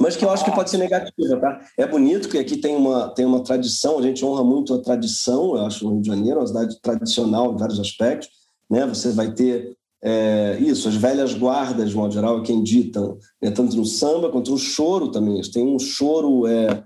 [0.00, 1.60] mas que eu acho que pode ser negativa, tá?
[1.76, 5.56] É bonito que aqui tem uma, tem uma tradição, a gente honra muito a tradição,
[5.56, 8.30] eu acho, no Rio de Janeiro, uma cidade tradicional em vários aspectos,
[8.70, 8.86] né?
[8.86, 13.50] Você vai ter é, isso, as velhas guardas, de modo geral, é quem ditam, né?
[13.50, 15.42] tanto no samba quanto no choro também.
[15.52, 16.84] Tem um choro é,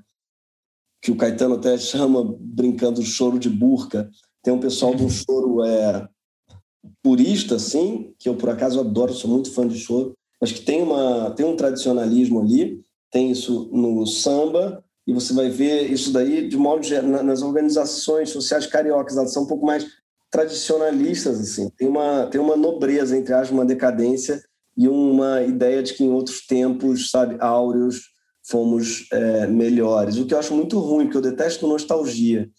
[1.02, 4.08] que o Caetano até chama, brincando, choro de burca.
[4.40, 6.08] Tem um pessoal do choro é,
[7.02, 10.80] purista, assim, que eu por acaso adoro, sou muito fã de choro, mas que tem,
[10.80, 12.80] uma, tem um tradicionalismo ali,
[13.10, 18.30] tem isso no samba, e você vai ver isso daí de modo geral nas organizações
[18.30, 19.84] sociais cariocas, elas são um pouco mais
[20.30, 21.68] tradicionalistas, assim.
[21.70, 24.40] Tem uma, tem uma nobreza, entre aspas, uma decadência
[24.76, 28.11] e uma ideia de que em outros tempos, sabe, áureos,
[28.52, 30.18] fomos é, melhores.
[30.18, 32.50] O que eu acho muito ruim, porque eu detesto nostalgia.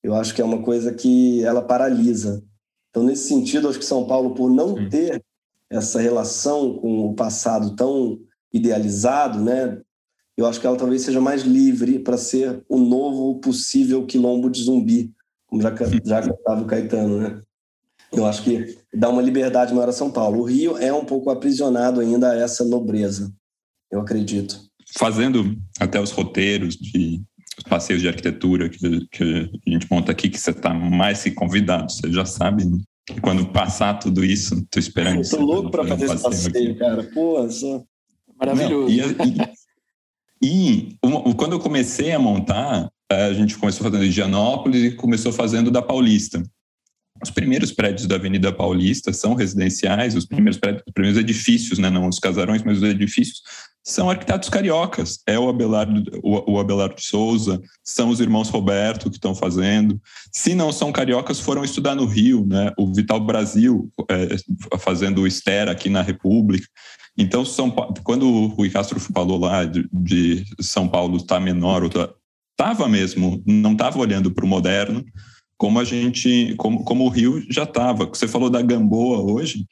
[0.00, 2.42] Eu acho que é uma coisa que ela paralisa.
[2.88, 4.88] Então, nesse sentido, acho que São Paulo, por não Sim.
[4.88, 5.24] ter
[5.68, 8.18] essa relação com o passado tão
[8.52, 9.80] idealizado, né?
[10.36, 14.62] Eu acho que ela talvez seja mais livre para ser o novo possível quilombo de
[14.62, 15.12] zumbi,
[15.46, 15.74] como já,
[16.04, 17.42] já cantava o Caetano, né?
[18.12, 20.40] Eu acho que dá uma liberdade maior a São Paulo.
[20.40, 23.32] O Rio é um pouco aprisionado ainda a essa nobreza,
[23.90, 24.69] eu acredito.
[24.98, 27.22] Fazendo até os roteiros de
[27.60, 31.30] os passeios de arquitetura que, que a gente monta aqui, que você está mais que
[31.30, 32.78] convidado, você já sabe, né?
[33.14, 35.20] E quando passar tudo isso, estou esperando.
[35.20, 37.02] Estou louco para fazer esse passeio, cara.
[37.12, 37.82] Pô, só...
[38.38, 38.94] Maravilhoso.
[38.94, 39.36] Não, e,
[40.42, 45.32] e, e, quando eu comecei a montar, a gente começou fazendo de Gianópolis e começou
[45.32, 46.42] fazendo da Paulista.
[47.22, 51.90] Os primeiros prédios da Avenida Paulista são residenciais, os primeiros prédios, os primeiros edifícios, né,
[51.90, 53.42] não os casarões, mas os edifícios
[53.82, 55.20] são arquitetos cariocas.
[55.26, 60.00] É o Abelardo, o, Abelardo de Souza, são os irmãos Roberto que estão fazendo.
[60.32, 62.72] Se não são cariocas, foram estudar no Rio, né?
[62.76, 64.36] O Vital Brasil é,
[64.78, 66.66] fazendo o Estera aqui na República.
[67.16, 67.70] Então, São
[68.02, 71.82] quando o Rui Castro falou lá de, de São Paulo está menor,
[72.52, 75.04] estava mesmo, não estava olhando para o moderno,
[75.58, 78.06] como a gente, como, como o Rio já estava.
[78.06, 79.66] Você falou da Gamboa hoje,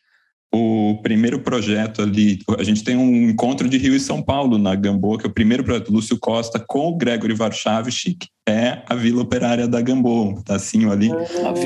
[0.53, 4.75] o primeiro projeto ali, a gente tem um encontro de Rio e São Paulo na
[4.75, 9.23] Gamboa, que é o primeiro projeto Lúcio Costa com o Gregory Warchavchik, é a Vila
[9.23, 11.11] Operária da Gamboa, um pedacinho ali,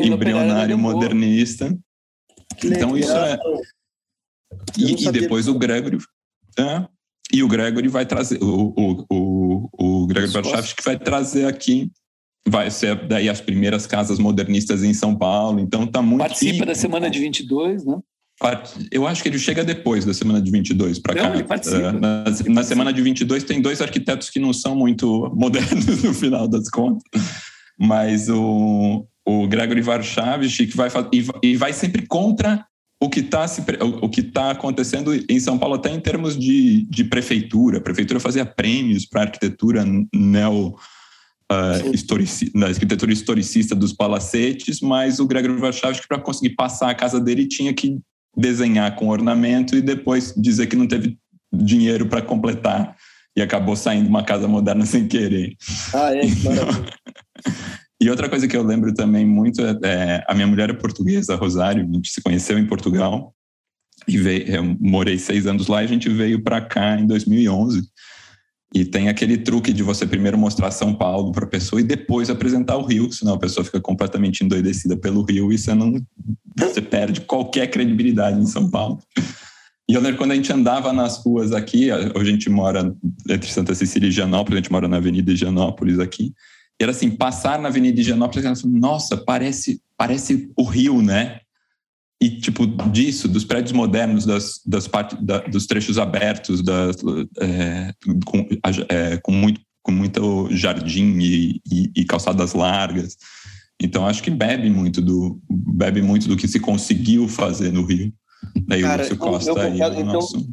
[0.04, 1.76] embrionário modernista.
[2.64, 3.38] Então isso é...
[4.76, 5.98] E, e, depois o Gregory...
[6.58, 6.84] É,
[7.32, 11.90] e o Gregory vai trazer, o, o, o, o Gregory Warchavchik vai trazer aqui
[12.46, 16.18] vai ser daí as primeiras casas modernistas em São Paulo, então tá muito...
[16.18, 18.00] Participa da Semana de 22, né?
[18.90, 21.34] Eu acho que ele chega depois da semana de 22 para cá.
[21.34, 21.76] Ele participa.
[21.76, 26.12] É, na, na semana de 22 tem dois arquitetos que não são muito modernos no
[26.12, 27.02] final das contas,
[27.78, 30.88] mas o, o Gregory Varchavich que vai
[31.42, 32.64] e, vai sempre contra
[33.00, 33.46] o que está
[34.00, 37.78] o, que tá acontecendo em São Paulo até em termos de, de prefeitura.
[37.78, 39.84] A prefeitura fazia prêmios para arquitetura
[40.14, 40.74] neo
[41.50, 46.94] Uh, historici, na arquitetura historicista dos palacetes, mas o Gregory Warchavchik, para conseguir passar a
[46.94, 47.98] casa dele, tinha que
[48.36, 51.18] desenhar com ornamento e depois dizer que não teve
[51.52, 52.96] dinheiro para completar
[53.36, 55.54] e acabou saindo uma casa moderna sem querer.
[55.94, 56.22] Ah, é?
[58.00, 61.36] e outra coisa que eu lembro também muito é, é, a minha mulher é portuguesa,
[61.36, 63.34] Rosário, a gente se conheceu em Portugal
[64.08, 67.82] e veio, eu morei seis anos lá e a gente veio para cá em 2011
[68.74, 72.30] e tem aquele truque de você primeiro mostrar São Paulo para a pessoa e depois
[72.30, 76.00] apresentar o Rio, senão a pessoa fica completamente endoidecida pelo Rio e você não
[76.58, 78.98] você perde qualquer credibilidade em São Paulo.
[79.88, 82.94] E eu lembro quando a gente andava nas ruas aqui, hoje a gente mora
[83.28, 86.32] entre Santa Cecília e Higienópolis, a gente mora na Avenida Higienópolis aqui.
[86.80, 91.40] E era assim, passar na Avenida Higienópolis, assim, nossa, parece parece o Rio, né?
[92.22, 96.96] E tipo disso dos prédios modernos das, das partes da, dos trechos abertos das,
[97.40, 97.92] é,
[98.24, 98.48] com,
[98.88, 103.16] é, com, muito com muito jardim e, e, e, calçadas largas.
[103.80, 108.12] Então acho que bebe muito do bebe muito do que se conseguiu fazer no Rio.
[108.68, 110.48] Daí Cara, o Lúcio Costa eu, eu, aí então, nosso...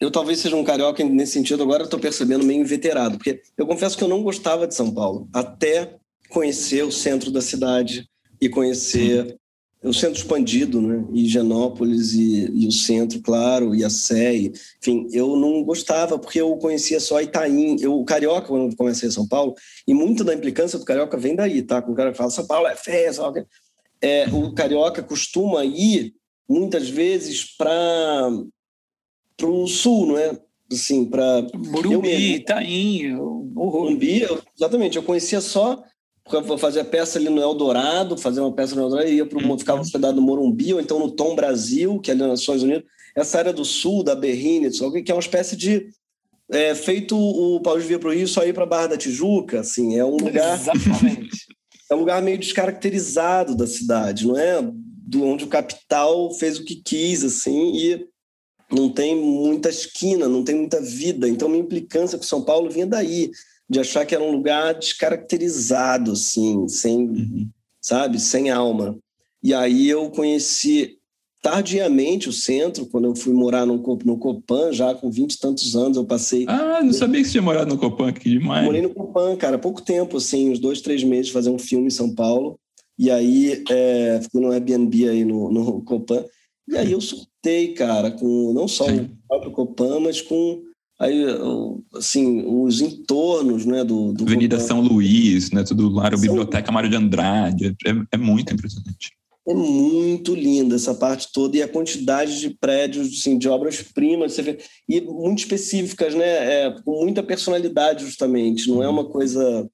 [0.00, 3.98] eu talvez seja um carioca nesse sentido agora estou percebendo meio inveterado porque eu confesso
[3.98, 5.96] que eu não gostava de São Paulo até
[6.30, 8.08] conhecer o centro da cidade
[8.40, 9.36] e conhecer
[9.84, 11.04] o centro expandido, né?
[11.12, 14.50] Higienópolis e, e, o centro, claro, e a Sé.
[14.80, 17.76] Enfim, eu não gostava, porque eu conhecia só Itaim.
[17.80, 19.54] Eu, o Carioca, quando eu comecei em São Paulo,
[19.86, 21.82] e muito da implicância do Carioca vem daí, tá?
[21.82, 23.46] Com o cara que fala, São Paulo é feio, sabe?
[24.00, 26.14] É, o Carioca costuma ir,
[26.48, 28.30] muitas vezes, para
[29.42, 30.38] o sul, não é?
[30.72, 31.46] Assim, para...
[31.54, 33.12] Morumbi, Itaim,
[33.52, 34.26] Morumbi,
[34.56, 34.96] exatamente.
[34.96, 35.84] Eu conhecia só
[36.32, 39.58] eu fazia peça ali no Eldorado, fazer uma peça no Eldorado, ia para uhum.
[39.58, 42.84] ficava hospedado no Morumbi, ou então no Tom Brasil, que é ali nas Nações Unidas.
[43.14, 45.88] Essa área do sul, da Berrine, que é uma espécie de.
[46.50, 49.60] É, feito o Paulo vir para o Rio, só ir para a Barra da Tijuca,
[49.60, 50.54] assim, é um lugar.
[50.60, 51.46] Exatamente.
[51.90, 54.60] é um lugar meio descaracterizado da cidade, não é?
[54.62, 58.06] Do onde o capital fez o que quis, assim, e
[58.70, 61.28] não tem muita esquina, não tem muita vida.
[61.28, 63.30] Então, minha implicância com São Paulo vinha daí
[63.68, 67.48] de achar que era um lugar descaracterizado, assim, sem, uhum.
[67.80, 68.98] sabe, sem alma.
[69.42, 70.98] E aí eu conheci
[71.42, 75.76] tardiamente o centro, quando eu fui morar no, no Copan, já com vinte e tantos
[75.76, 76.46] anos, eu passei...
[76.48, 78.64] Ah, não sabia que você tinha morado no Copan, que demais.
[78.64, 81.90] Morei no Copan, cara, pouco tempo, assim, uns dois, três meses, fazer um filme em
[81.90, 82.58] São Paulo,
[82.98, 86.24] e aí é, fui no Airbnb aí no, no Copan,
[86.66, 89.00] e aí eu surtei, cara, com não só Sim.
[89.00, 90.62] o próprio Copan, mas com
[90.98, 91.24] aí
[91.94, 96.88] assim os entornos né do, do Avenida São Luís né tudo lá a biblioteca Mário
[96.88, 99.12] de Andrade é, é, muito impressionante.
[99.46, 104.32] É muito linda essa parte toda e a quantidade de prédios assim, de obras primas
[104.32, 109.68] você vê, e muito específicas né é, com muita personalidade justamente não é uma coisa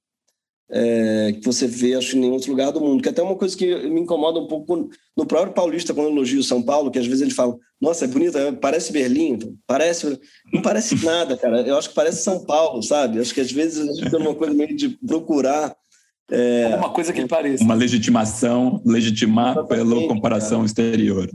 [0.73, 3.03] é, que você vê, acho, em nenhum outro lugar do mundo.
[3.03, 6.13] Que é até uma coisa que me incomoda um pouco no próprio paulista, quando eu
[6.13, 9.55] elogio São Paulo, que às vezes eles falam, nossa, é bonita, é, parece Berlim, então,
[9.67, 10.19] parece...
[10.53, 11.63] Não parece nada, cara.
[11.63, 13.19] Eu acho que parece São Paulo, sabe?
[13.19, 15.75] Acho que às vezes a gente tem uma coisa meio de procurar...
[16.31, 17.65] É, uma coisa que pareça.
[17.65, 20.67] Uma legitimação, legitimar Exatamente, pela comparação cara.
[20.67, 21.29] exterior.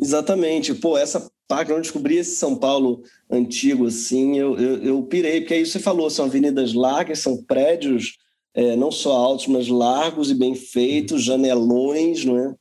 [0.00, 0.74] Exatamente.
[0.74, 5.42] Pô, essa parte, quando eu descobri esse São Paulo antigo, assim, eu, eu, eu pirei,
[5.42, 8.16] porque aí você falou, são avenidas largas, são prédios
[8.54, 12.54] é, não só altos, mas largos e bem feitos, janelões, não é?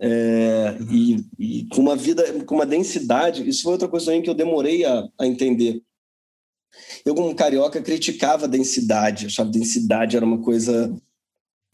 [0.00, 3.48] é e, e, com uma vida, com uma densidade.
[3.48, 5.82] Isso foi outra coisa também que eu demorei a, a entender.
[7.04, 10.94] Eu, como carioca, criticava a densidade, achava que densidade era uma coisa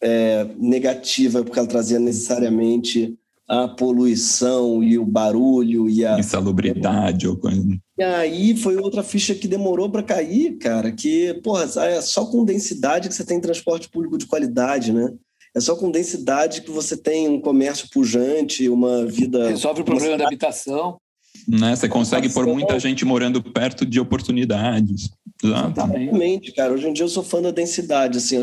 [0.00, 7.36] é, negativa, porque ela trazia necessariamente a poluição e o barulho e a insalubridade ou
[7.36, 7.62] coisa.
[7.96, 12.44] E aí foi outra ficha que demorou para cair, cara, que, porra, é só com
[12.44, 15.12] densidade que você tem transporte público de qualidade, né?
[15.54, 19.48] É só com densidade que você tem um comércio pujante, uma vida.
[19.48, 20.98] Resolve o problema da habitação.
[21.46, 21.76] Né?
[21.76, 25.10] Você consegue pôr muita gente morando perto de oportunidades.
[25.42, 26.72] Exatamente, cara.
[26.72, 28.40] Hoje em dia eu sou fã da densidade, assim.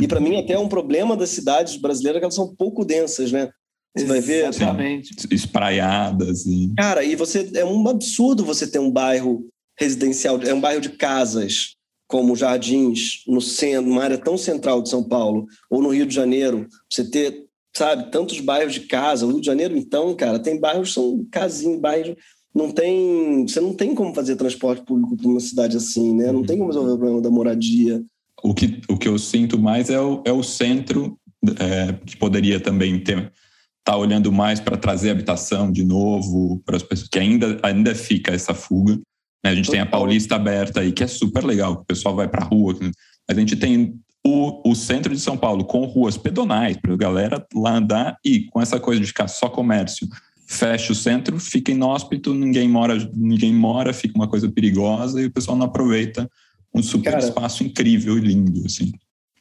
[0.00, 3.32] E para mim até é um problema das cidades brasileiras que elas são pouco densas,
[3.32, 3.48] né?
[3.96, 4.48] Você vai ver.
[4.48, 5.14] Exatamente.
[5.30, 6.46] Espraiadas.
[6.46, 6.72] E...
[6.76, 9.46] Cara, e você é um absurdo você ter um bairro
[9.78, 11.74] residencial, é um bairro de casas
[12.06, 16.12] como Jardins, no centro, numa área tão central de São Paulo, ou no Rio de
[16.12, 19.24] Janeiro, você ter, sabe, tantos bairros de casa.
[19.24, 22.16] O Rio de Janeiro, então, cara, tem bairros são casinhos, bairros
[22.52, 26.32] não tem, você não tem como fazer transporte público para uma cidade assim, né?
[26.32, 28.02] Não tem como resolver o problema da moradia.
[28.42, 31.16] O que, o que eu sinto mais é o, é o centro
[31.60, 33.32] é, que poderia também ter
[33.84, 38.32] tá olhando mais para trazer habitação de novo para as pessoas que ainda ainda fica
[38.32, 39.00] essa fuga
[39.44, 39.50] né?
[39.50, 42.44] A gente tem a Paulista aberta aí, que é super legal, o pessoal vai para
[42.44, 42.78] a rua.
[43.28, 47.46] A gente tem o, o centro de São Paulo com ruas pedonais, para a galera
[47.54, 50.06] lá andar e com essa coisa de ficar só comércio.
[50.46, 55.30] Fecha o centro, fica inóspito, ninguém mora, ninguém mora, fica uma coisa perigosa e o
[55.30, 56.28] pessoal não aproveita
[56.74, 58.92] um super Cara, espaço incrível e lindo, assim.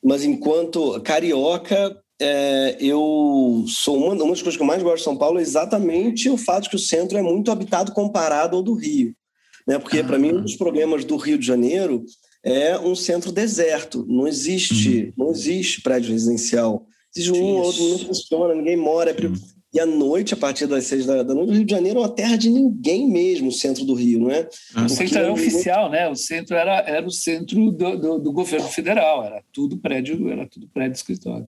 [0.04, 5.04] Mas enquanto carioca, é, eu sou uma, uma das coisas que eu mais gosto de
[5.04, 8.64] São Paulo é exatamente o fato de que o centro é muito habitado comparado ao
[8.64, 9.16] do Rio.
[9.66, 9.80] Né?
[9.80, 10.04] Porque, ah.
[10.04, 12.04] para mim, um dos problemas do Rio de Janeiro
[12.44, 14.06] é um centro deserto.
[14.08, 15.26] Não existe, uhum.
[15.26, 16.86] não existe prédio residencial.
[17.16, 19.12] Existe um ou outro, não funciona, ninguém mora.
[19.12, 19.34] É uhum.
[19.72, 22.10] E à noite, a partir das seis da, noite, o Rio de Janeiro é uma
[22.10, 24.50] terra de ninguém mesmo, o centro do Rio, não é?
[24.74, 24.86] Ah.
[24.86, 26.10] O centro era oficial, né?
[26.10, 30.48] O centro era, era o centro do, do, do governo federal, era tudo prédio, era
[30.48, 31.48] tudo prédio escritório.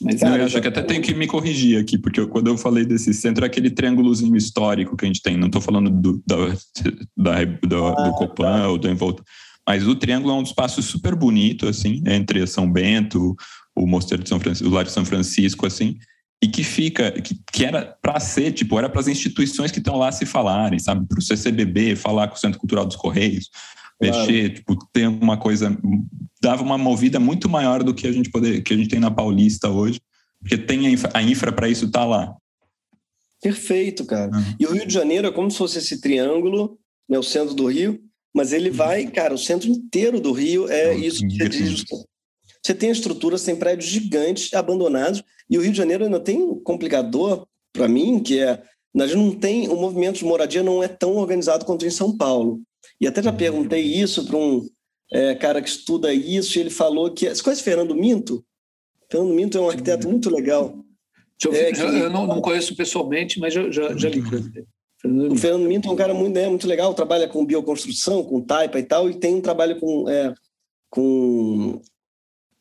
[0.00, 2.84] Mas, eu acho que até tenho que me corrigir aqui, porque eu, quando eu falei
[2.84, 5.36] desse centro, é aquele triângulozinho histórico que a gente tem.
[5.36, 6.36] Não estou falando do, da,
[7.16, 8.68] da, do, ah, do Copan tá.
[8.68, 9.24] ou do Envolto.
[9.66, 13.34] Mas o triângulo é um espaço super bonito, assim, entre São Bento,
[13.74, 15.96] o Mosteiro de São Francisco, o Lar de São Francisco, assim,
[16.42, 19.96] e que fica, que, que era para ser, tipo, era para as instituições que estão
[19.96, 21.06] lá se falarem, sabe?
[21.08, 23.50] Para o CCBB falar com o Centro Cultural dos Correios,
[24.00, 25.76] mexer, tipo, ter uma coisa
[26.40, 29.10] dava uma movida muito maior do que a gente poder, que a gente tem na
[29.10, 30.00] Paulista hoje,
[30.40, 32.36] porque tem a infra, a infra para isso tá lá.
[33.42, 34.30] Perfeito, cara.
[34.30, 34.54] Uhum.
[34.58, 36.78] E o Rio de Janeiro é como se fosse esse triângulo,
[37.08, 38.00] né, o centro do Rio,
[38.34, 38.76] mas ele uhum.
[38.76, 40.98] vai, cara, o centro inteiro do Rio é uhum.
[41.00, 41.84] isso que você diz.
[42.62, 46.60] Você tem estruturas, tem prédios gigantes abandonados, e o Rio de Janeiro ainda tem um
[46.60, 48.62] complicador para mim, que é
[48.94, 52.62] nós não tem o movimento de moradia não é tão organizado quanto em São Paulo.
[53.00, 54.66] E até já perguntei isso para um
[55.12, 57.28] é, cara que estuda isso, e ele falou que.
[57.28, 58.44] Você conhece Fernando Minto?
[59.10, 60.74] Fernando Minto é um arquiteto muito legal.
[61.44, 61.80] Eu, é, que...
[61.80, 64.66] eu não, não, conheço pessoalmente, mas já, já, já li coisa dele.
[65.04, 68.78] O Fernando Minto é um cara muito, né, muito legal, trabalha com bioconstrução, com taipa
[68.78, 70.34] e tal, e tem um trabalho com, é,
[70.90, 71.80] com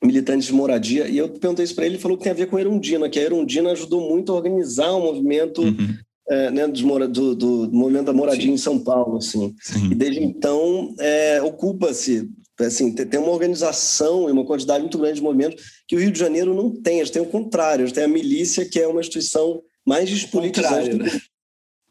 [0.04, 1.08] militantes de moradia.
[1.08, 3.10] E eu perguntei isso para ele, ele falou que tem a ver com a Erundina,
[3.10, 5.98] que a Erundina ajudou muito a organizar o movimento uhum
[6.28, 8.54] é, né, do, do, movimento da moradia Sim.
[8.54, 9.56] em São Paulo, assim.
[9.62, 9.92] Sim.
[9.92, 15.24] E desde então é, ocupa-se, assim, tem uma organização e uma quantidade muito grande de
[15.24, 17.00] movimentos que o Rio de Janeiro não tem.
[17.00, 20.98] Gente tem o contrário, a gente tem a milícia, que é uma instituição mais despolitizada.
[20.98, 21.22] Né?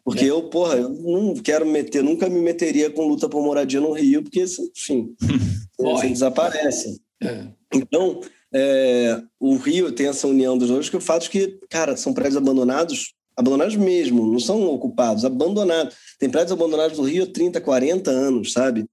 [0.05, 0.31] Porque é.
[0.31, 4.23] eu, porra, eu não quero meter, nunca me meteria com luta por moradia no Rio,
[4.23, 4.45] porque,
[4.77, 5.15] enfim,
[5.95, 7.01] assim, desaparece.
[7.23, 7.47] É.
[7.73, 8.21] Então,
[8.53, 12.13] é, o Rio tem essa união dos dois, que o fato de que, cara, são
[12.13, 15.95] prédios abandonados abandonados mesmo, não são ocupados, abandonados.
[16.19, 18.85] Tem prédios abandonados no Rio há 30, 40 anos, sabe?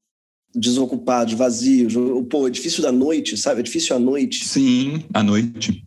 [0.54, 1.94] Desocupados, vazios.
[2.30, 3.62] Pô, edifício da noite, sabe?
[3.62, 4.46] Edifício à noite.
[4.46, 5.86] Sim, à noite.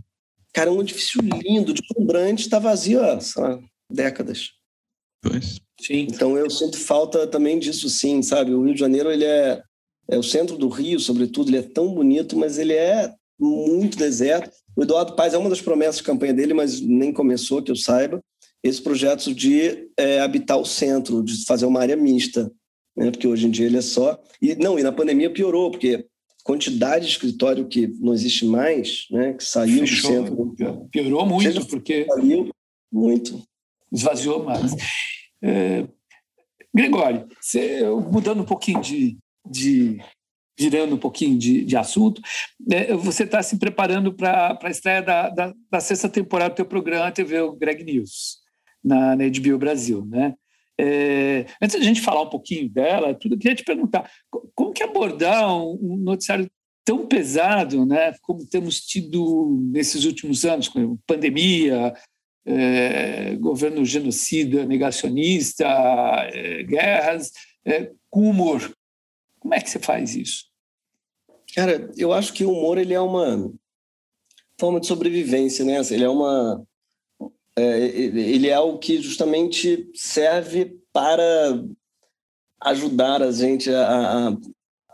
[0.52, 3.58] Cara, é um edifício lindo, deslumbrante, está vazio há lá,
[3.90, 4.52] décadas.
[5.20, 5.60] Pois.
[5.80, 6.06] Sim.
[6.08, 8.54] Então eu sinto falta também disso, sim, sabe?
[8.54, 9.60] O Rio de Janeiro, ele é,
[10.08, 14.54] é o centro do Rio, sobretudo, ele é tão bonito, mas ele é muito deserto.
[14.76, 17.76] O Eduardo Paz é uma das promessas de campanha dele, mas nem começou, que eu
[17.76, 18.22] saiba
[18.64, 22.50] esse projeto de é, habitar o centro, de fazer uma área mista,
[22.96, 23.10] né?
[23.10, 24.18] porque hoje em dia ele é só.
[24.40, 26.06] E não, e na pandemia piorou, porque
[26.42, 29.34] quantidade de escritório que não existe mais, né?
[29.34, 30.10] que saiu Fechou.
[30.10, 30.88] do centro.
[30.90, 32.06] Piorou muito, Seja, porque.
[32.06, 32.48] Saiu
[32.90, 33.42] muito.
[33.92, 34.72] Esvaziou mais.
[35.42, 35.86] É,
[36.74, 39.98] Gregório, você, mudando um pouquinho de, de
[40.58, 42.22] virando um pouquinho de, de assunto,
[42.72, 46.64] é, você está se preparando para a estreia da, da, da, sexta temporada do teu
[46.64, 48.42] programa TV Greg News
[48.84, 50.34] na, na HBO Brasil, né?
[50.78, 54.10] É, antes da gente falar um pouquinho dela, tudo, eu queria te perguntar,
[54.54, 56.50] como que abordar um, um noticiário
[56.84, 61.94] tão pesado, né, como temos tido nesses últimos anos, com pandemia,
[62.44, 67.32] é, governo genocida, negacionista, é, guerras,
[67.64, 68.70] é, com humor.
[69.40, 70.44] Como é que você faz isso?
[71.54, 73.50] Cara, eu acho que o humor ele é uma
[74.58, 75.80] forma de sobrevivência, né?
[75.90, 76.66] Ele é uma
[77.56, 81.64] é, ele é algo que justamente serve para
[82.62, 84.36] ajudar a gente a, a,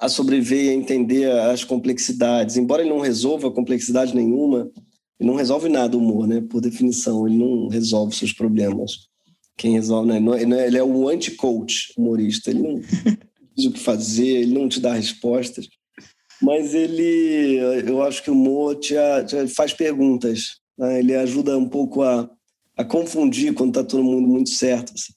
[0.01, 2.57] a sobreviver e a entender as complexidades.
[2.57, 4.71] Embora ele não resolva complexidade nenhuma,
[5.19, 6.41] ele não resolve nada o humor, né?
[6.41, 9.09] Por definição, ele não resolve seus problemas.
[9.57, 10.19] Quem resolve, né?
[10.39, 12.51] É, ele é o anti-coach humorista.
[12.51, 12.81] Ele não
[13.57, 15.69] diz o que fazer, ele não te dá respostas.
[16.43, 18.95] Mas ele, eu acho que o humor te,
[19.27, 20.59] te faz perguntas.
[20.79, 21.01] Né?
[21.01, 22.31] Ele ajuda um pouco a,
[22.81, 24.93] a confundir quando está todo mundo muito certo.
[24.95, 25.13] Assim.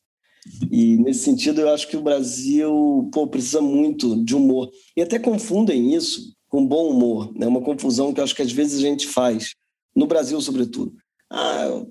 [0.70, 4.70] E nesse sentido, eu acho que o Brasil pô, precisa muito de humor.
[4.96, 7.32] E até confundem isso com bom humor.
[7.36, 7.48] É né?
[7.48, 9.56] uma confusão que eu acho que às vezes a gente faz,
[9.96, 10.94] no Brasil, sobretudo.
[11.32, 11.86] Ah,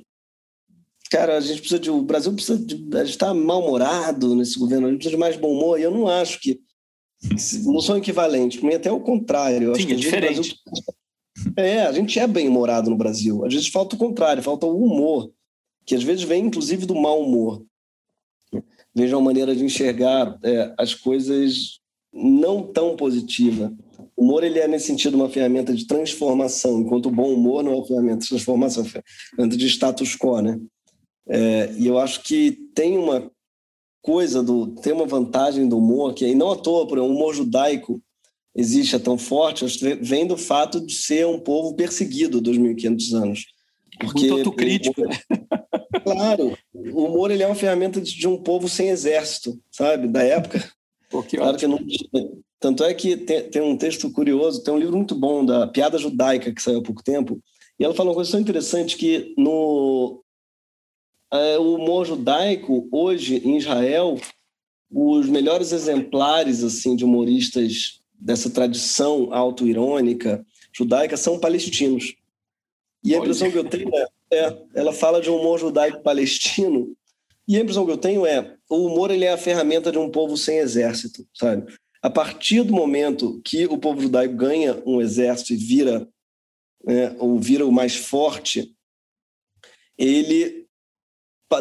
[1.11, 1.91] cara, a gente precisa de.
[1.91, 2.75] O Brasil precisa de.
[2.95, 5.81] A gente está mal-humorado nesse governo, a gente precisa de mais bom humor.
[5.81, 6.61] E eu não acho que.
[7.65, 9.75] Não são equivalentes, para mim, até o contrário.
[9.77, 10.35] Sim, acho é diferente.
[10.35, 13.45] Brasil, é, a gente é bem-humorado no Brasil.
[13.45, 15.33] Às vezes falta o contrário, falta o humor,
[15.85, 17.65] que às vezes vem inclusive do mau humor.
[18.95, 21.81] Veja uma maneira de enxergar é, as coisas
[22.13, 23.75] não tão positiva.
[24.15, 27.73] O humor ele é, nesse sentido, uma ferramenta de transformação, enquanto o bom humor não
[27.73, 29.03] é uma ferramenta de transformação, é uma
[29.33, 30.43] ferramenta de status quo.
[30.43, 30.61] Né?
[31.27, 33.31] É, e eu acho que tem uma
[34.03, 37.17] coisa, do, tem uma vantagem do humor, que aí não à toa, por exemplo, o
[37.17, 38.03] humor judaico
[38.55, 39.65] existe é tão forte,
[40.03, 43.47] vem do fato de ser um povo perseguido 2.500 anos.
[43.99, 45.01] Porque Muito autocrítico.
[45.01, 45.19] Humor,
[46.03, 50.09] claro, o humor ele é uma ferramenta de um povo sem exército, sabe?
[50.09, 50.73] Da época.
[51.37, 51.79] Claro que não
[52.63, 55.99] tanto é que tem, tem, um texto curioso, tem um livro muito bom da Piada
[55.99, 57.43] Judaica que saiu há pouco tempo,
[57.79, 60.23] e ela fala uma coisa tão interessante que no
[61.33, 64.17] é, o humor judaico hoje em Israel,
[64.89, 72.15] os melhores exemplares assim de humoristas dessa tradição autoirônica judaica são palestinos.
[73.05, 76.97] E a impressão que eu tenho é, é, ela fala de um humor judaico palestino,
[77.47, 80.11] e a impressão que eu tenho é, o humor ele é a ferramenta de um
[80.11, 81.73] povo sem exército, sabe?
[82.01, 86.09] A partir do momento que o povo judaico ganha um exército e vira,
[86.85, 88.75] né, ou vira o mais forte,
[89.99, 90.67] ele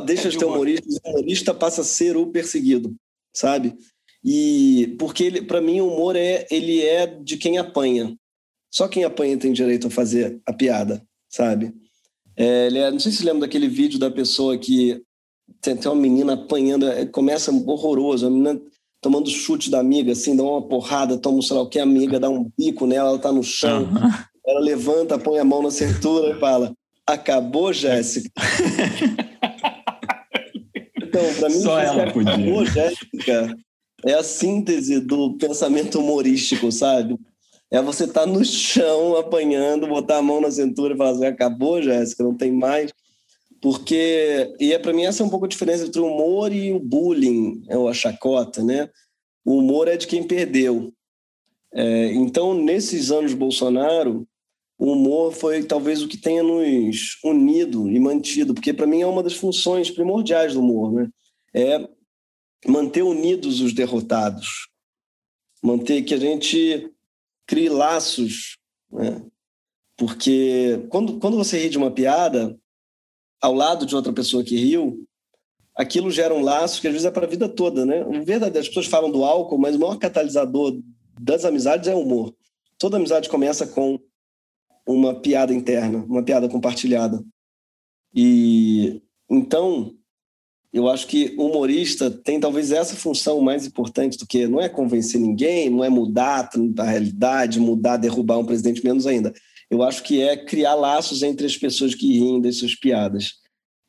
[0.06, 2.96] deixa de ser humorista, o humorista passa a ser o perseguido,
[3.34, 3.76] sabe?
[4.24, 8.16] E porque para mim o humor é ele é de quem apanha.
[8.72, 11.74] Só quem apanha tem direito a fazer a piada, sabe?
[12.36, 15.02] É, não sei se lembra daquele vídeo da pessoa que
[15.62, 18.62] tem, tem uma menina apanhando, é, começa horroroso, a menina
[19.02, 22.20] tomando chute da amiga, assim, dá uma porrada, toma sei lá o que, a amiga
[22.20, 24.12] dá um bico nela, ela tá no chão, uhum.
[24.46, 26.72] ela levanta, põe a mão na cintura e fala:
[27.08, 28.30] Acabou, Jéssica?
[31.02, 32.34] então, para mim, Só ela podia.
[32.34, 33.58] Acabou, Jéssica
[34.06, 37.18] é a síntese do pensamento humorístico, sabe?
[37.72, 41.26] É você estar tá no chão apanhando, botar a mão na cintura e falar assim:
[41.26, 42.92] acabou, Jéssica, não tem mais.
[43.62, 46.74] Porque, e é para mim essa é um pouco a diferença entre o humor e
[46.74, 48.90] o bullying, é a chacota, né?
[49.46, 50.92] O humor é de quem perdeu.
[51.74, 54.28] É, então, nesses anos Bolsonaro,
[54.78, 59.08] o humor foi talvez o que tenha nos unido e mantido, porque para mim é
[59.08, 61.10] uma das funções primordiais do humor, né?
[61.54, 61.88] É
[62.68, 64.68] manter unidos os derrotados,
[65.64, 66.92] manter que a gente
[67.46, 68.58] crie laços,
[68.92, 69.24] né?
[69.98, 72.58] Porque quando, quando você ri de uma piada,
[73.40, 75.06] ao lado de outra pessoa que riu,
[75.76, 78.04] aquilo gera um laço que às vezes é para a vida toda, né?
[78.24, 80.80] Verdadeiro, as pessoas falam do álcool, mas o maior catalisador
[81.20, 82.34] das amizades é o humor.
[82.78, 84.00] Toda amizade começa com
[84.88, 87.24] uma piada interna, uma piada compartilhada.
[88.14, 89.96] E então,
[90.74, 94.70] eu acho que o humorista tem talvez essa função mais importante do que não é
[94.70, 99.34] convencer ninguém, não é mudar a realidade, mudar, derrubar um presidente menos ainda
[99.72, 103.36] eu acho que é criar laços entre as pessoas que riem das suas piadas.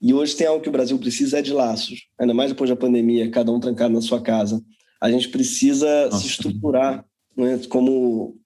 [0.00, 2.76] E hoje tem algo que o Brasil precisa é de laços, ainda mais depois da
[2.76, 4.62] pandemia, cada um trancado na sua casa.
[5.00, 6.18] A gente precisa Nossa.
[6.18, 7.04] se estruturar
[7.36, 8.38] né, como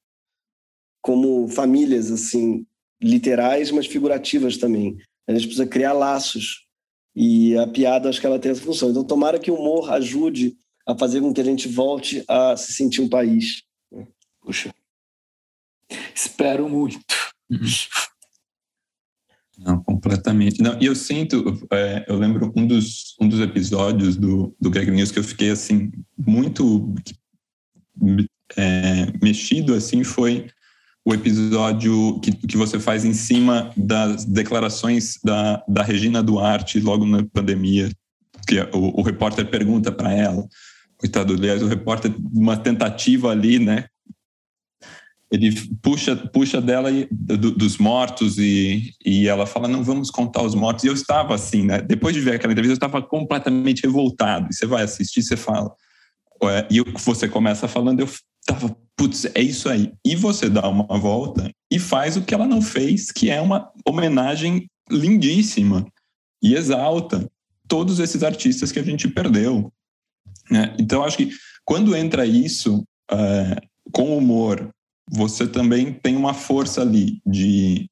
[1.02, 2.66] como famílias assim
[3.00, 4.96] literais, mas figurativas também.
[5.28, 6.65] A gente precisa criar laços
[7.16, 8.90] e a piada acho que ela tem essa função.
[8.90, 10.54] Então tomara que o humor ajude
[10.86, 13.62] a fazer com que a gente volte a se sentir um país.
[14.42, 14.72] Puxa,
[16.14, 17.00] espero muito.
[19.58, 20.60] Não, completamente.
[20.60, 24.90] Não, e eu sinto, é, eu lembro um dos, um dos episódios do, do Greg
[24.90, 26.94] News que eu fiquei assim, muito
[28.54, 30.50] é, mexido assim, foi
[31.06, 37.06] o episódio que, que você faz em cima das declarações da, da Regina Duarte logo
[37.06, 37.88] na pandemia,
[38.44, 40.44] que o, o repórter pergunta para ela,
[40.98, 43.84] coitado, aliás, o repórter, uma tentativa ali, né,
[45.30, 50.42] ele puxa puxa dela e, do, dos mortos e, e ela fala não vamos contar
[50.42, 50.84] os mortos.
[50.84, 51.80] E eu estava assim né?
[51.80, 54.48] Depois de ver aquela entrevista eu estava completamente revoltado.
[54.50, 55.72] E você vai assistir você fala.
[56.70, 58.08] E você começa falando eu
[58.40, 62.46] estava putz é isso aí e você dá uma volta e faz o que ela
[62.46, 65.86] não fez que é uma homenagem lindíssima
[66.42, 67.28] e exalta
[67.68, 69.72] todos esses artistas que a gente perdeu
[70.50, 70.74] né?
[70.78, 71.30] então acho que
[71.64, 74.70] quando entra isso uh, com humor
[75.10, 77.88] você também tem uma força ali de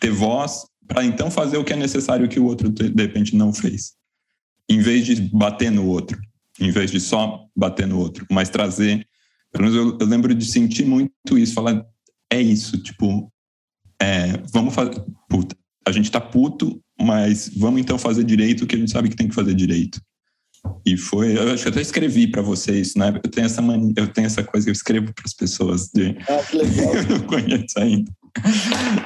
[0.00, 3.52] ter voz para então fazer o que é necessário que o outro de repente não
[3.52, 3.94] fez.
[4.68, 6.18] Em vez de bater no outro,
[6.60, 9.06] em vez de só bater no outro, mas trazer.
[9.56, 11.84] Pelo menos eu, eu lembro de sentir muito isso, falar,
[12.30, 13.32] é isso, tipo,
[14.00, 15.02] é, vamos fazer.
[15.28, 19.08] Puta, a gente tá puto, mas vamos então fazer direito o que a gente sabe
[19.08, 20.00] que tem que fazer direito.
[20.84, 23.18] E foi, eu acho que eu até escrevi para vocês, né?
[23.22, 26.16] Eu tenho essa mania, eu tenho essa coisa que eu escrevo para as pessoas de
[26.28, 26.94] ah, que legal.
[26.96, 28.12] eu não conheço ainda.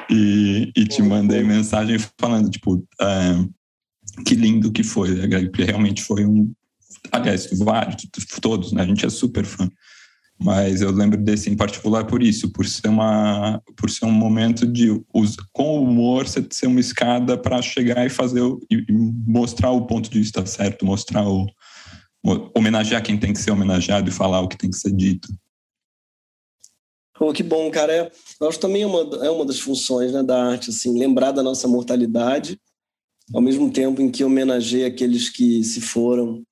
[0.09, 3.45] E, e te mandei mensagem falando, tipo, é,
[4.25, 5.15] que lindo que foi,
[5.49, 6.51] porque realmente foi um.
[7.13, 8.09] Aliás, vários,
[8.41, 8.83] todos, né?
[8.83, 9.71] A gente é super fã.
[10.43, 14.67] Mas eu lembro desse em particular por isso, por ser uma, por ser um momento
[14.67, 14.89] de
[15.53, 18.85] com humor ser uma escada para chegar e fazer e
[19.27, 21.47] mostrar o ponto de vista certo, mostrar o
[22.57, 25.29] homenagear quem tem que ser homenageado e falar o que tem que ser dito.
[27.19, 27.93] Oh, que bom, cara.
[27.93, 31.33] É, eu acho também é uma, é uma das funções né, da arte, assim, lembrar
[31.33, 32.59] da nossa mortalidade,
[33.35, 36.43] ao mesmo tempo em que homenageia aqueles que se foram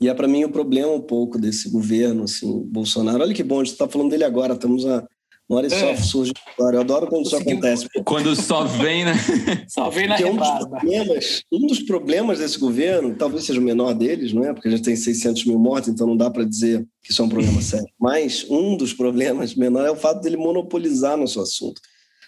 [0.00, 3.22] e é para mim o problema um pouco desse governo, assim, Bolsonaro.
[3.22, 5.06] Olha que bom, a gente está falando dele agora, estamos a
[5.48, 5.96] uma hora e é.
[5.96, 6.76] só surge agora.
[6.76, 7.88] Eu adoro quando isso acontece.
[8.04, 9.14] Quando só vem, né?
[9.66, 13.62] só vem na Porque um dos, problemas, um dos problemas desse governo, talvez seja o
[13.62, 14.52] menor deles, não é?
[14.52, 17.24] Porque a gente tem 600 mil mortos, então não dá para dizer que isso é
[17.24, 17.88] um problema sério.
[17.98, 21.80] Mas um dos problemas menor é o fato dele monopolizar no seu assunto.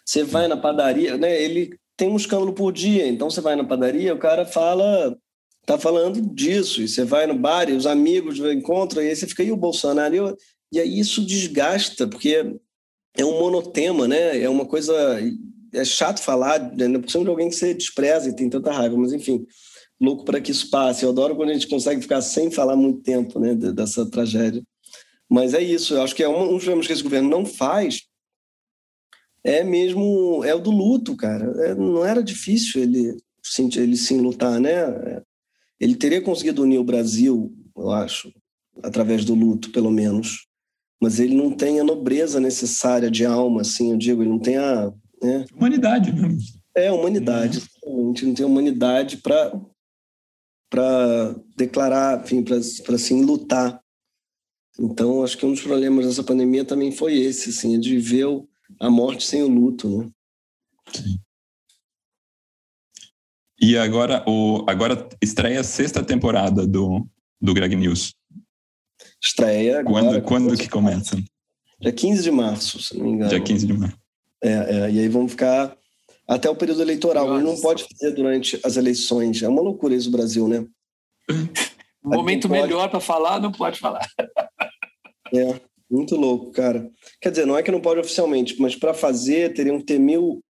[0.03, 1.43] Você vai na padaria, né?
[1.43, 5.15] Ele tem um escândalo por dia, então você vai na padaria, o cara fala
[5.73, 6.83] tá falando disso.
[6.83, 9.57] E você vai no bar e os amigos encontram, e aí você fica, e o
[9.57, 10.15] Bolsonaro?
[10.15, 10.37] E, eu,
[10.73, 12.55] e aí isso desgasta, porque
[13.17, 14.41] é um monotema, né?
[14.41, 14.95] É uma coisa.
[15.73, 16.99] É chato falar, né?
[16.99, 19.47] por cima de alguém que você despreza e tem tanta raiva, mas enfim,
[20.01, 21.05] louco para que isso passe.
[21.05, 24.63] Eu adoro quando a gente consegue ficar sem falar muito tempo né, dessa tragédia.
[25.29, 28.03] Mas é isso, eu acho que é um, dos problemas que esse governo não faz
[29.45, 31.45] é mesmo é o do luto, cara.
[31.65, 33.17] É, não era difícil ele,
[33.77, 35.23] ele sim lutar, né?
[35.81, 38.33] Ele teria conseguido unir o Brasil, eu acho,
[38.83, 40.47] através do luto, pelo menos.
[41.03, 44.59] Mas ele não tem a nobreza necessária de alma, assim, eu digo, ele não tem
[44.59, 44.93] a.
[45.23, 45.47] Né?
[45.57, 46.39] Humanidade mesmo.
[46.75, 47.63] É, humanidade.
[47.85, 49.53] A gente não tem humanidade para
[50.71, 53.83] para declarar, enfim, para assim lutar.
[54.79, 58.27] Então, acho que um dos problemas dessa pandemia também foi esse, assim, de ver
[58.79, 60.11] a morte sem o luto, né?
[60.95, 61.19] Sim.
[63.61, 67.07] E agora, o, agora estreia a sexta temporada do,
[67.41, 68.15] do Greg News.
[69.23, 70.23] Estreia agora.
[70.23, 71.23] Quando, quando que começa?
[71.79, 73.29] Dia 15 de março, se não me engano.
[73.29, 73.99] Dia 15 de março.
[74.43, 75.77] É, é, e aí vamos ficar
[76.27, 77.35] até o período eleitoral.
[77.35, 79.43] Ele não pode fazer durante as eleições.
[79.43, 80.65] É uma loucura isso, Brasil, né?
[82.03, 82.63] Um momento pode...
[82.63, 84.07] melhor para falar, não pode falar.
[85.33, 86.91] É, muito louco, cara.
[87.21, 90.43] Quer dizer, não é que não pode oficialmente, mas para fazer teriam que ter mil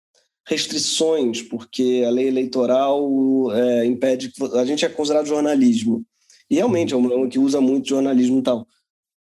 [0.50, 3.08] restrições, porque a lei eleitoral
[3.54, 6.04] é, impede que a gente é considerado jornalismo.
[6.50, 8.68] E realmente é um programa que usa muito jornalismo e tal,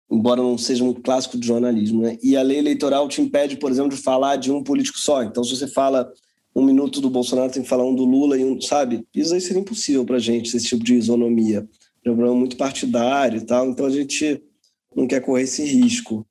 [0.09, 2.03] embora não seja um clássico de jornalismo.
[2.03, 2.16] Né?
[2.23, 5.24] E a lei eleitoral te impede, por exemplo, de falar de um político só.
[5.24, 6.09] Então, se você fala
[6.55, 9.05] um minuto do Bolsonaro, tem que falar um do Lula e um, sabe?
[9.12, 11.69] Isso aí seria impossível para a gente, esse tipo de isonomia.
[12.05, 14.40] É um programa muito partidário e tal, então a gente
[14.95, 16.24] não quer correr esse risco.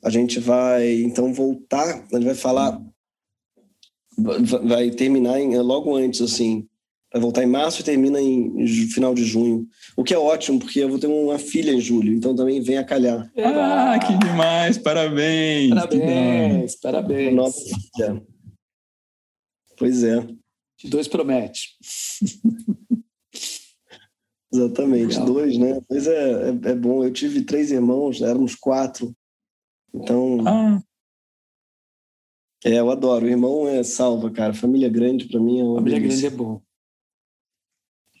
[0.00, 2.80] A gente vai, então, voltar, a gente vai falar
[4.18, 6.66] vai terminar em, logo antes, assim.
[7.12, 9.66] Vai voltar em março e termina em final de junho.
[9.96, 12.76] O que é ótimo, porque eu vou ter uma filha em julho, então também vem
[12.76, 13.30] a calhar.
[13.38, 14.76] Ah, que demais!
[14.76, 15.70] Parabéns!
[15.70, 17.34] Parabéns, parabéns.
[17.34, 18.22] Nossa filha.
[19.78, 20.26] Pois é.
[20.78, 21.76] De dois promete.
[24.52, 25.26] Exatamente, Legal.
[25.26, 25.80] dois, né?
[25.88, 27.04] Dois é, é, é, bom.
[27.04, 29.14] Eu tive três irmãos, éramos quatro.
[29.94, 30.82] Então, ah.
[32.64, 33.26] É, eu adoro.
[33.26, 34.52] O irmão é salva, cara.
[34.54, 36.30] Família grande, para mim, é uma Família delícia.
[36.30, 36.62] grande é bom.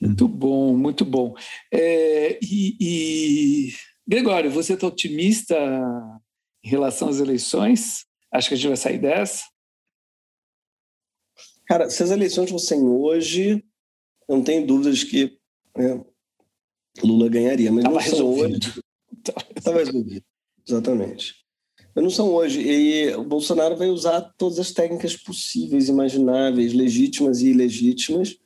[0.00, 1.34] Muito bom, muito bom.
[1.72, 3.72] É, e, e,
[4.06, 5.56] Gregório, você está otimista
[6.64, 8.06] em relação às eleições?
[8.32, 9.44] Acho que a gente vai sair dessa?
[11.66, 13.64] Cara, se as eleições fossem hoje,
[14.28, 15.38] eu não tenho dúvidas que
[15.76, 16.02] né,
[17.02, 18.82] Lula ganharia, mas Tava não são hoje.
[19.56, 20.24] Estava resolvido.
[20.66, 21.34] Exatamente.
[22.02, 22.60] Não são hoje.
[22.60, 28.36] E o Bolsonaro vai usar todas as técnicas possíveis, imagináveis, legítimas e ilegítimas,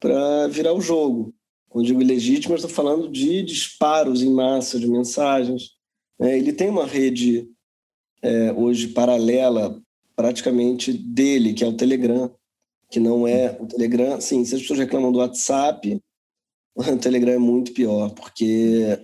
[0.00, 1.34] para virar o jogo.
[1.68, 5.72] Quando digo ilegítimas, estou falando de disparos em massa de mensagens.
[6.20, 7.48] É, ele tem uma rede
[8.22, 9.80] é, hoje paralela,
[10.14, 12.34] praticamente dele, que é o Telegram,
[12.90, 14.20] que não é o Telegram.
[14.20, 16.00] Sim, se as pessoas reclamam do WhatsApp,
[16.74, 18.98] o Telegram é muito pior, porque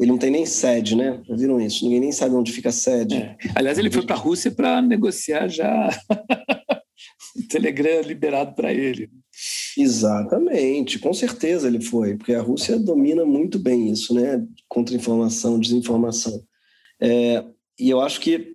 [0.00, 1.22] ele não tem nem sede, né?
[1.28, 1.84] Já viram isso?
[1.84, 3.16] Ninguém nem sabe onde fica a sede.
[3.16, 3.36] É.
[3.54, 5.90] Aliás, ele foi para a Rússia para negociar já
[7.36, 9.10] o Telegram liberado para ele.
[9.76, 14.42] Exatamente, com certeza ele foi, porque a Rússia domina muito bem isso, né?
[14.68, 16.42] Contra-informação, desinformação.
[16.98, 17.44] É,
[17.78, 18.54] e eu acho que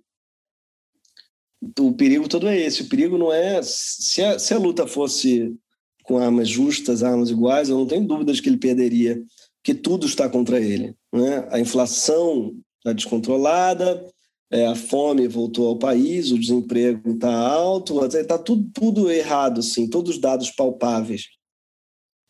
[1.78, 2.82] o perigo todo é esse.
[2.82, 3.60] O perigo não é.
[3.62, 5.54] Se a, se a luta fosse
[6.02, 9.20] com armas justas, armas iguais, eu não tenho dúvidas que ele perderia,
[9.66, 10.94] porque tudo está contra ele.
[11.12, 11.48] Né?
[11.50, 14.06] A inflação está descontrolada,
[14.48, 19.90] é, a fome voltou ao país, o desemprego está alto, está tudo, tudo errado, assim,
[19.90, 21.24] todos os dados palpáveis.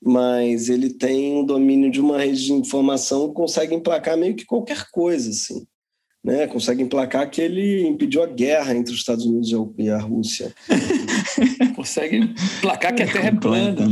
[0.03, 4.47] Mas ele tem um domínio de uma rede de informação que consegue emplacar meio que
[4.47, 5.67] qualquer coisa, assim.
[6.25, 10.55] Né, consegue emplacar que ele impediu a guerra entre os Estados Unidos e a Rússia.
[11.77, 13.87] consegue emplacar que a Terra é plana.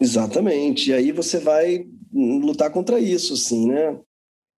[0.00, 0.90] Exatamente.
[0.90, 3.98] E aí você vai lutar contra isso, assim, né?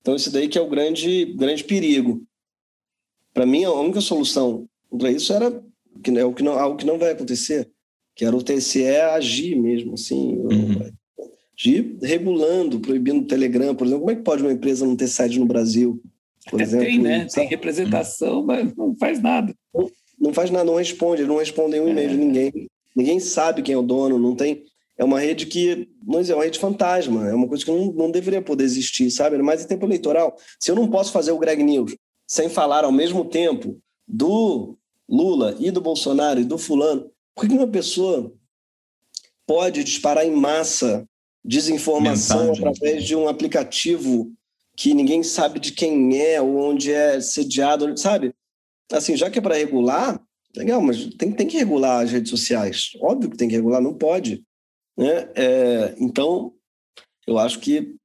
[0.01, 2.23] Então, isso daí que é o grande, grande perigo.
[3.33, 4.67] Para mim, a única solução
[4.97, 5.63] para isso era
[6.03, 7.69] que é o que não, algo que não vai acontecer,
[8.15, 10.91] que era o TSE agir mesmo, assim, uhum.
[11.57, 14.01] agir regulando, proibindo o Telegram, por exemplo.
[14.01, 16.01] Como é que pode uma empresa não ter sede no Brasil?
[16.49, 17.25] Por exemplo, tem, né?
[17.25, 19.53] Tem representação, mas não faz nada.
[19.73, 19.89] Não,
[20.19, 22.17] não faz nada, não responde, não respondem um e-mail de é.
[22.17, 22.69] ninguém.
[22.95, 24.63] Ninguém sabe quem é o dono, não tem
[24.97, 28.11] é uma rede que não é uma rede fantasma, é uma coisa que não, não
[28.11, 29.37] deveria poder existir, sabe?
[29.39, 31.95] Mas em tempo eleitoral, se eu não posso fazer o Greg News
[32.27, 34.77] sem falar ao mesmo tempo do
[35.07, 38.33] Lula e do Bolsonaro e do fulano, por que uma pessoa
[39.45, 41.07] pode disparar em massa
[41.43, 42.67] desinformação Mensagem.
[42.67, 44.31] através de um aplicativo
[44.75, 48.33] que ninguém sabe de quem é ou onde é sediado, sabe?
[48.91, 50.19] Assim, já que é para regular,
[50.55, 52.91] legal, mas tem, tem que regular as redes sociais.
[52.99, 54.43] Óbvio que tem que regular, não pode.
[54.97, 55.29] Né?
[55.35, 56.53] É, então,
[57.27, 57.95] eu acho que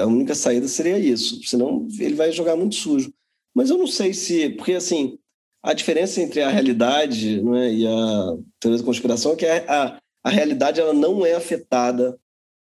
[0.00, 3.12] a única saída seria isso, senão ele vai jogar muito sujo.
[3.54, 5.18] Mas eu não sei se, porque assim,
[5.62, 10.30] a diferença entre a realidade né, e a teoria da conspiração é que a, a
[10.30, 12.18] realidade ela não é afetada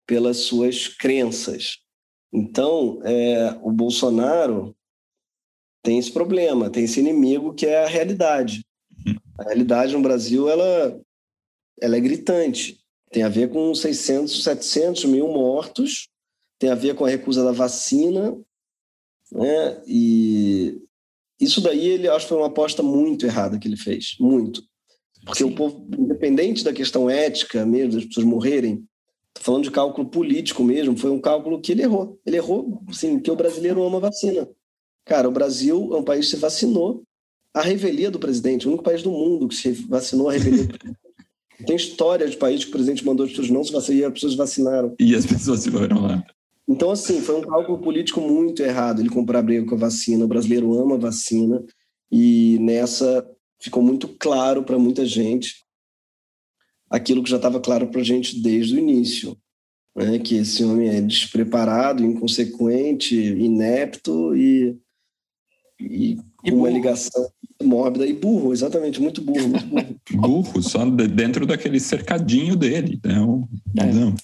[0.06, 1.78] pelas suas crenças.
[2.32, 4.74] Então, é, o Bolsonaro
[5.82, 8.64] tem esse problema, tem esse inimigo que é a realidade.
[9.06, 9.16] Uhum.
[9.38, 11.00] A realidade no Brasil ela,
[11.80, 12.81] ela é gritante.
[13.12, 16.08] Tem a ver com 600, 700 mil mortos,
[16.58, 18.36] tem a ver com a recusa da vacina,
[19.30, 19.82] né?
[19.86, 20.80] E
[21.38, 24.62] isso daí ele acho que foi uma aposta muito errada que ele fez, muito.
[25.24, 25.50] Porque Sim.
[25.50, 28.84] o povo, independente da questão ética mesmo, das pessoas morrerem,
[29.34, 32.18] tô falando de cálculo político mesmo, foi um cálculo que ele errou.
[32.26, 34.48] Ele errou, assim, que o brasileiro ama vacina.
[35.04, 37.02] Cara, o Brasil é um país que se vacinou
[37.54, 40.78] a revelia do presidente, o único país do mundo que se vacinou a revelia do
[40.78, 41.01] presidente.
[41.66, 44.12] Tem história de país que o presidente mandou as pessoas não se vacinar e as
[44.12, 44.94] pessoas vacinaram.
[44.98, 46.24] E as pessoas se foram lá.
[46.68, 50.24] Então, assim, foi um cálculo político muito errado ele comprar briga com a vacina.
[50.24, 51.62] O brasileiro ama a vacina
[52.10, 53.26] e nessa
[53.60, 55.62] ficou muito claro para muita gente
[56.90, 59.36] aquilo que já estava claro para a gente desde o início,
[59.96, 60.18] né?
[60.18, 64.76] que esse homem é despreparado, inconsequente, inepto e,
[65.80, 67.30] e, e uma ligação
[67.62, 69.96] mórbida e burro, exatamente, muito burro, muito burro.
[70.12, 73.16] burro, só dentro daquele cercadinho dele, né?
[73.78, 73.92] É.
[73.92, 74.14] Não.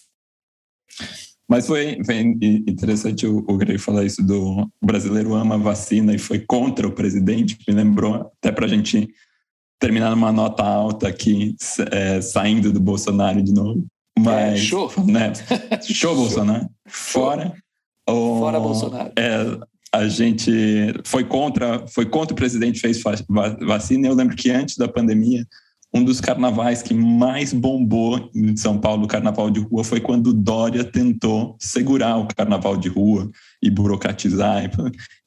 [1.48, 2.16] Mas foi, foi
[2.66, 6.86] interessante o, o Greg falar isso do o brasileiro ama a vacina e foi contra
[6.86, 9.08] o presidente, me lembrou até para a gente
[9.80, 11.56] terminar numa nota alta aqui,
[11.90, 13.86] é, saindo do Bolsonaro de novo.
[14.18, 14.92] Mas, é, show!
[15.06, 15.32] Né?
[15.82, 16.68] Show, Bolsonaro.
[16.86, 17.54] Fora.
[18.06, 19.12] Fora Bolsonaro.
[19.16, 19.58] É,
[19.94, 20.50] a gente
[21.04, 23.02] foi contra, foi contra o presidente fez
[23.60, 24.06] vacina.
[24.06, 25.46] Eu lembro que antes da pandemia,
[25.92, 30.34] um dos carnavais que mais bombou em São Paulo, o carnaval de rua, foi quando
[30.34, 33.30] Dória tentou segurar o carnaval de rua
[33.62, 34.70] e burocratizar.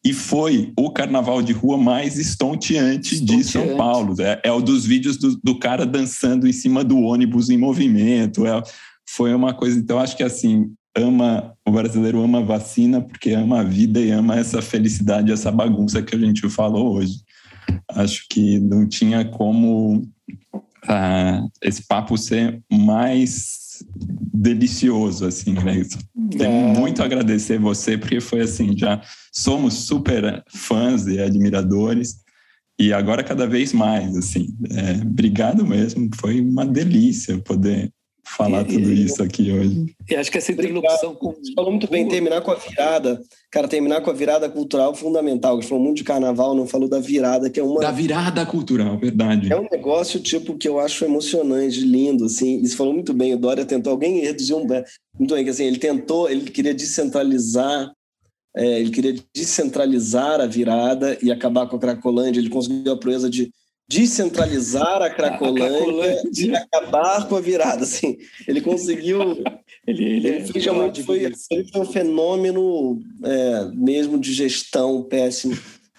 [0.05, 3.43] e foi o carnaval de rua mais estonteante, estonteante.
[3.43, 4.15] de São Paulo.
[4.21, 8.45] É, é o dos vídeos do, do, cara dançando em cima do ônibus em movimento.
[8.45, 8.61] É,
[9.09, 9.79] foi uma coisa.
[9.79, 14.37] Então, acho que assim, ama o brasileiro ama vacina porque ama a vida e ama
[14.37, 17.21] essa felicidade, essa bagunça que a gente falou hoje.
[17.89, 19.97] Acho que não tinha como
[20.85, 23.85] uh, esse papo ser mais
[24.33, 25.83] delicioso, assim, né?
[26.31, 26.79] Tenho é.
[26.79, 29.01] muito a agradecer você, porque foi assim, já
[29.31, 32.17] somos super fãs e admiradores,
[32.79, 34.47] e agora cada vez mais, assim.
[34.71, 37.91] É, obrigado mesmo, foi uma delícia poder
[38.35, 39.95] falar e, tudo isso aqui hoje.
[40.09, 41.31] E acho que essa interlocução com.
[41.31, 43.21] Você falou muito bem, terminar com a virada.
[43.51, 45.61] Cara, terminar com a virada cultural fundamental.
[45.61, 47.81] Você falou muito de carnaval, não falou da virada, que é uma.
[47.81, 49.51] Da virada cultural, verdade.
[49.51, 52.61] É um negócio, tipo, que eu acho emocionante, lindo, assim.
[52.61, 53.33] Isso falou muito bem.
[53.33, 54.67] O Dória tentou, alguém reduziu um.
[55.19, 57.91] Muito bem, que assim, ele tentou, ele queria descentralizar.
[58.55, 62.39] É, ele queria descentralizar a virada e acabar com a Cracolândia.
[62.39, 63.49] Ele conseguiu a proeza de
[63.91, 66.45] descentralizar a Cracolândia, a Cracolândia.
[66.45, 67.83] e acabar com a virada.
[67.83, 69.19] Assim, ele conseguiu.
[69.85, 75.57] ele, ele, ele, fez, muito, foi, ele foi um fenômeno é, mesmo de gestão péssimo.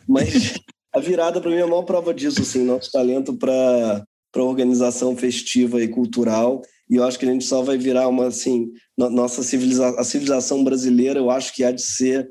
[0.08, 0.54] Mas
[0.92, 2.40] a virada, para mim, é a maior prova disso.
[2.40, 4.04] Assim, nosso talento para
[4.34, 6.62] organização festiva e cultural.
[6.88, 8.28] E eu acho que a gente só vai virar uma.
[8.28, 12.28] Assim, nossa civilização, a civilização brasileira, eu acho que há de ser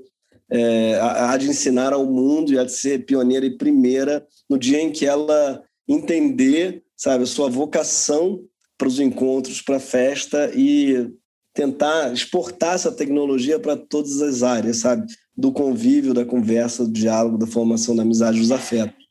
[0.52, 4.82] é, há de ensinar ao mundo e há de ser pioneira e primeira no dia
[4.82, 8.42] em que ela entender, sabe, a sua vocação
[8.78, 11.10] para os encontros, para a festa e
[11.54, 15.06] tentar exportar essa tecnologia para todas as áreas, sabe,
[15.36, 19.02] do convívio, da conversa, do diálogo, da formação da amizade, dos afetos.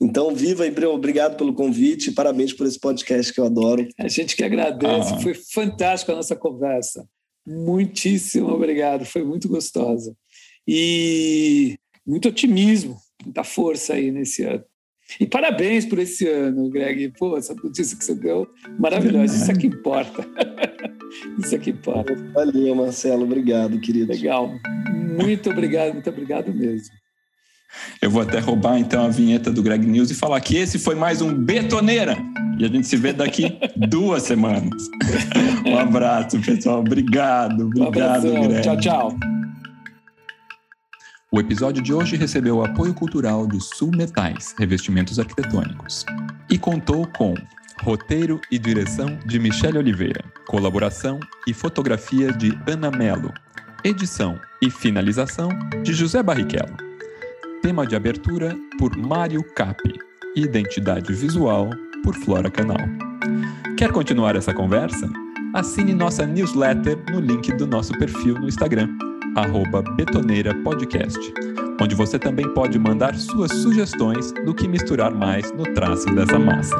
[0.00, 3.86] Então, viva e obrigado pelo convite, parabéns por esse podcast que eu adoro.
[3.98, 5.20] A gente que agradece, ah.
[5.20, 7.06] foi fantástica a nossa conversa.
[7.46, 10.14] Muitíssimo obrigado, foi muito gostosa
[10.66, 11.76] e
[12.06, 14.64] muito otimismo, muita força aí nesse ano.
[15.20, 17.12] E parabéns por esse ano, Greg.
[17.16, 18.46] Pô, essa notícia que você deu,
[18.78, 19.36] maravilhosa.
[19.36, 20.26] Isso é que importa.
[21.38, 22.14] Isso é que importa.
[22.34, 23.22] Valeu, Marcelo.
[23.22, 24.12] Obrigado, querido.
[24.12, 24.50] Legal.
[25.16, 26.94] Muito obrigado, muito obrigado mesmo.
[28.00, 30.94] Eu vou até roubar então a vinheta do Greg News e falar que esse foi
[30.94, 32.16] mais um Betoneira.
[32.58, 33.56] E a gente se vê daqui
[33.88, 34.70] duas semanas.
[35.66, 36.78] Um abraço, pessoal.
[36.78, 37.66] Obrigado.
[37.66, 38.62] Obrigado, um Greg.
[38.62, 39.35] Tchau, tchau.
[41.36, 46.02] O episódio de hoje recebeu o apoio cultural de Sul Metais, revestimentos arquitetônicos,
[46.48, 47.34] e contou com
[47.82, 53.34] roteiro e direção de Michele Oliveira, colaboração e fotografia de Ana Melo,
[53.84, 55.50] edição e finalização
[55.82, 56.74] de José Barrichello,
[57.60, 59.92] tema de abertura por Mário Capi,
[60.34, 61.68] identidade visual
[62.02, 62.80] por Flora Canal.
[63.76, 65.06] Quer continuar essa conversa?
[65.52, 68.88] Assine nossa newsletter no link do nosso perfil no Instagram
[69.36, 71.18] arroba Betoneira Podcast,
[71.80, 76.74] onde você também pode mandar suas sugestões do que misturar mais no traço dessa massa.